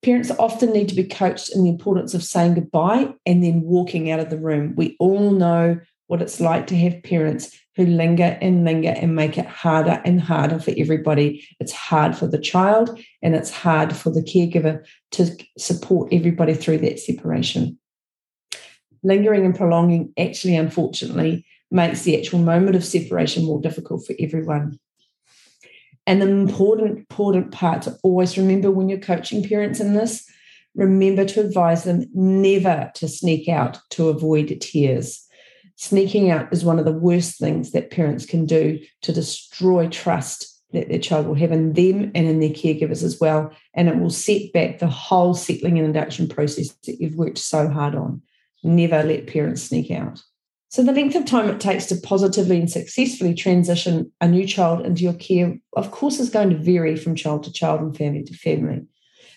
Parents 0.02 0.30
often 0.38 0.72
need 0.72 0.88
to 0.88 0.94
be 0.94 1.04
coached 1.04 1.54
in 1.54 1.64
the 1.64 1.70
importance 1.70 2.14
of 2.14 2.22
saying 2.22 2.54
goodbye 2.54 3.12
and 3.26 3.42
then 3.42 3.62
walking 3.62 4.10
out 4.10 4.20
of 4.20 4.30
the 4.30 4.38
room. 4.38 4.74
We 4.76 4.96
all 5.00 5.32
know 5.32 5.80
what 6.06 6.22
it's 6.22 6.40
like 6.40 6.66
to 6.68 6.76
have 6.76 7.02
parents 7.02 7.56
who 7.76 7.86
linger 7.86 8.36
and 8.40 8.64
linger 8.64 8.90
and 8.90 9.14
make 9.14 9.38
it 9.38 9.46
harder 9.46 10.00
and 10.04 10.20
harder 10.20 10.58
for 10.58 10.72
everybody. 10.76 11.46
It's 11.60 11.72
hard 11.72 12.16
for 12.16 12.26
the 12.26 12.38
child 12.38 12.98
and 13.22 13.34
it's 13.34 13.50
hard 13.50 13.94
for 13.94 14.10
the 14.10 14.22
caregiver 14.22 14.84
to 15.12 15.36
support 15.58 16.12
everybody 16.12 16.54
through 16.54 16.78
that 16.78 16.98
separation. 16.98 17.78
Lingering 19.04 19.44
and 19.44 19.54
prolonging 19.54 20.12
actually, 20.18 20.56
unfortunately, 20.56 21.46
makes 21.70 22.02
the 22.02 22.18
actual 22.18 22.40
moment 22.40 22.74
of 22.74 22.84
separation 22.84 23.44
more 23.44 23.60
difficult 23.60 24.06
for 24.06 24.14
everyone. 24.18 24.78
And 26.08 26.22
the 26.22 26.26
important, 26.26 27.00
important 27.00 27.52
part 27.52 27.82
to 27.82 27.98
always 28.02 28.38
remember 28.38 28.70
when 28.70 28.88
you're 28.88 28.98
coaching 28.98 29.46
parents 29.46 29.78
in 29.78 29.92
this, 29.92 30.26
remember 30.74 31.26
to 31.26 31.40
advise 31.40 31.84
them 31.84 32.06
never 32.14 32.90
to 32.94 33.08
sneak 33.08 33.46
out 33.46 33.78
to 33.90 34.08
avoid 34.08 34.58
tears. 34.62 35.22
Sneaking 35.76 36.30
out 36.30 36.50
is 36.50 36.64
one 36.64 36.78
of 36.78 36.86
the 36.86 36.92
worst 36.92 37.38
things 37.38 37.72
that 37.72 37.90
parents 37.90 38.24
can 38.24 38.46
do 38.46 38.78
to 39.02 39.12
destroy 39.12 39.86
trust 39.88 40.62
that 40.72 40.88
their 40.88 40.98
child 40.98 41.26
will 41.26 41.34
have 41.34 41.52
in 41.52 41.74
them 41.74 42.10
and 42.14 42.26
in 42.26 42.40
their 42.40 42.48
caregivers 42.48 43.02
as 43.02 43.20
well. 43.20 43.52
And 43.74 43.86
it 43.86 43.98
will 43.98 44.08
set 44.08 44.50
back 44.54 44.78
the 44.78 44.86
whole 44.86 45.34
settling 45.34 45.76
and 45.76 45.86
induction 45.86 46.26
process 46.26 46.70
that 46.86 47.02
you've 47.02 47.16
worked 47.16 47.36
so 47.36 47.68
hard 47.68 47.94
on. 47.94 48.22
Never 48.64 49.02
let 49.02 49.26
parents 49.26 49.64
sneak 49.64 49.90
out. 49.90 50.22
So, 50.70 50.82
the 50.82 50.92
length 50.92 51.14
of 51.14 51.24
time 51.24 51.48
it 51.48 51.60
takes 51.60 51.86
to 51.86 51.96
positively 51.96 52.58
and 52.58 52.70
successfully 52.70 53.34
transition 53.34 54.12
a 54.20 54.28
new 54.28 54.46
child 54.46 54.84
into 54.84 55.02
your 55.02 55.14
care, 55.14 55.58
of 55.74 55.90
course, 55.90 56.20
is 56.20 56.28
going 56.28 56.50
to 56.50 56.58
vary 56.58 56.94
from 56.94 57.14
child 57.14 57.44
to 57.44 57.52
child 57.52 57.80
and 57.80 57.96
family 57.96 58.22
to 58.24 58.34
family. 58.34 58.82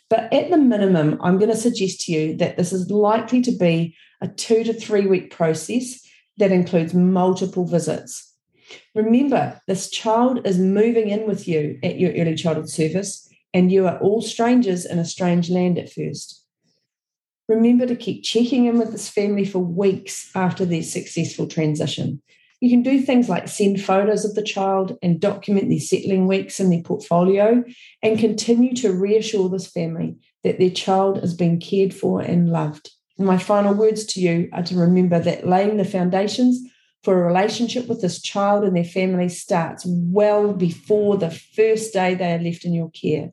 But 0.09 0.31
at 0.33 0.49
the 0.51 0.57
minimum, 0.57 1.17
I'm 1.23 1.37
going 1.37 1.49
to 1.49 1.55
suggest 1.55 2.01
to 2.01 2.11
you 2.11 2.35
that 2.37 2.57
this 2.57 2.73
is 2.73 2.91
likely 2.91 3.39
to 3.43 3.51
be 3.53 3.95
a 4.19 4.27
two 4.27 4.65
to 4.65 4.73
three 4.73 5.07
week 5.07 5.31
process 5.31 6.05
that 6.37 6.51
includes 6.51 6.93
multiple 6.93 7.65
visits. 7.65 8.33
Remember, 8.93 9.61
this 9.67 9.89
child 9.89 10.45
is 10.45 10.59
moving 10.59 11.09
in 11.09 11.27
with 11.27 11.47
you 11.47 11.79
at 11.81 11.97
your 11.97 12.11
early 12.11 12.35
childhood 12.35 12.69
service, 12.69 13.29
and 13.53 13.71
you 13.71 13.87
are 13.87 13.97
all 13.99 14.21
strangers 14.21 14.85
in 14.85 14.99
a 14.99 15.05
strange 15.05 15.49
land 15.49 15.77
at 15.77 15.91
first. 15.91 16.40
Remember 17.47 17.85
to 17.85 17.95
keep 17.95 18.23
checking 18.23 18.65
in 18.65 18.77
with 18.79 18.91
this 18.91 19.09
family 19.09 19.45
for 19.45 19.59
weeks 19.59 20.29
after 20.35 20.65
their 20.65 20.83
successful 20.83 21.47
transition. 21.47 22.21
You 22.61 22.69
can 22.69 22.83
do 22.83 23.01
things 23.01 23.27
like 23.27 23.47
send 23.47 23.81
photos 23.81 24.23
of 24.23 24.35
the 24.35 24.43
child 24.43 24.97
and 25.01 25.19
document 25.19 25.69
their 25.69 25.79
settling 25.79 26.27
weeks 26.27 26.59
in 26.59 26.69
their 26.69 26.83
portfolio 26.83 27.63
and 28.03 28.19
continue 28.19 28.75
to 28.75 28.93
reassure 28.93 29.49
this 29.49 29.67
family 29.67 30.15
that 30.43 30.59
their 30.59 30.69
child 30.69 31.17
is 31.23 31.33
being 31.33 31.59
cared 31.59 31.93
for 31.93 32.21
and 32.21 32.49
loved. 32.49 32.91
And 33.17 33.25
my 33.25 33.39
final 33.39 33.73
words 33.73 34.05
to 34.07 34.21
you 34.21 34.47
are 34.53 34.63
to 34.63 34.75
remember 34.75 35.19
that 35.19 35.47
laying 35.47 35.77
the 35.77 35.85
foundations 35.85 36.61
for 37.03 37.19
a 37.19 37.27
relationship 37.27 37.87
with 37.87 38.01
this 38.01 38.21
child 38.21 38.63
and 38.63 38.75
their 38.75 38.83
family 38.83 39.27
starts 39.27 39.83
well 39.87 40.53
before 40.53 41.17
the 41.17 41.31
first 41.31 41.93
day 41.93 42.13
they 42.13 42.33
are 42.33 42.39
left 42.39 42.63
in 42.63 42.73
your 42.73 42.91
care. 42.91 43.31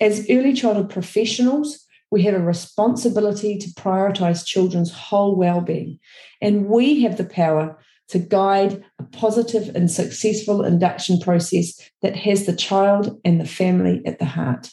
As 0.00 0.26
early 0.30 0.52
childhood 0.52 0.90
professionals, 0.90 1.84
we 2.10 2.22
have 2.22 2.34
a 2.34 2.40
responsibility 2.40 3.56
to 3.58 3.68
prioritize 3.70 4.46
children's 4.46 4.92
whole 4.92 5.36
well-being 5.36 5.98
and 6.40 6.66
we 6.66 7.02
have 7.02 7.16
the 7.16 7.24
power 7.24 7.78
to 8.08 8.18
guide 8.18 8.84
a 8.98 9.04
positive 9.04 9.74
and 9.76 9.90
successful 9.90 10.64
induction 10.64 11.20
process 11.20 11.78
that 12.02 12.16
has 12.16 12.46
the 12.46 12.56
child 12.56 13.20
and 13.24 13.40
the 13.40 13.46
family 13.46 14.02
at 14.04 14.18
the 14.18 14.24
heart 14.24 14.70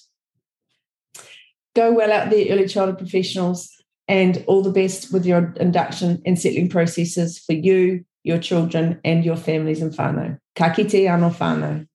go 1.75 1.91
well 1.91 2.11
out 2.11 2.29
there 2.29 2.47
early 2.49 2.67
childhood 2.67 2.97
professionals 2.97 3.71
and 4.07 4.43
all 4.47 4.61
the 4.61 4.71
best 4.71 5.11
with 5.11 5.25
your 5.25 5.53
induction 5.59 6.21
and 6.25 6.39
settling 6.39 6.69
processes 6.69 7.39
for 7.39 7.53
you 7.53 8.03
your 8.27 8.37
children 8.37 8.99
and 9.05 9.23
your 9.23 9.37
families 9.37 9.81
in 9.81 9.89
whānau. 9.89 10.37
Ka 10.55 10.73
kite 10.73 11.07
anō 11.07 11.31
whānau. 11.33 11.86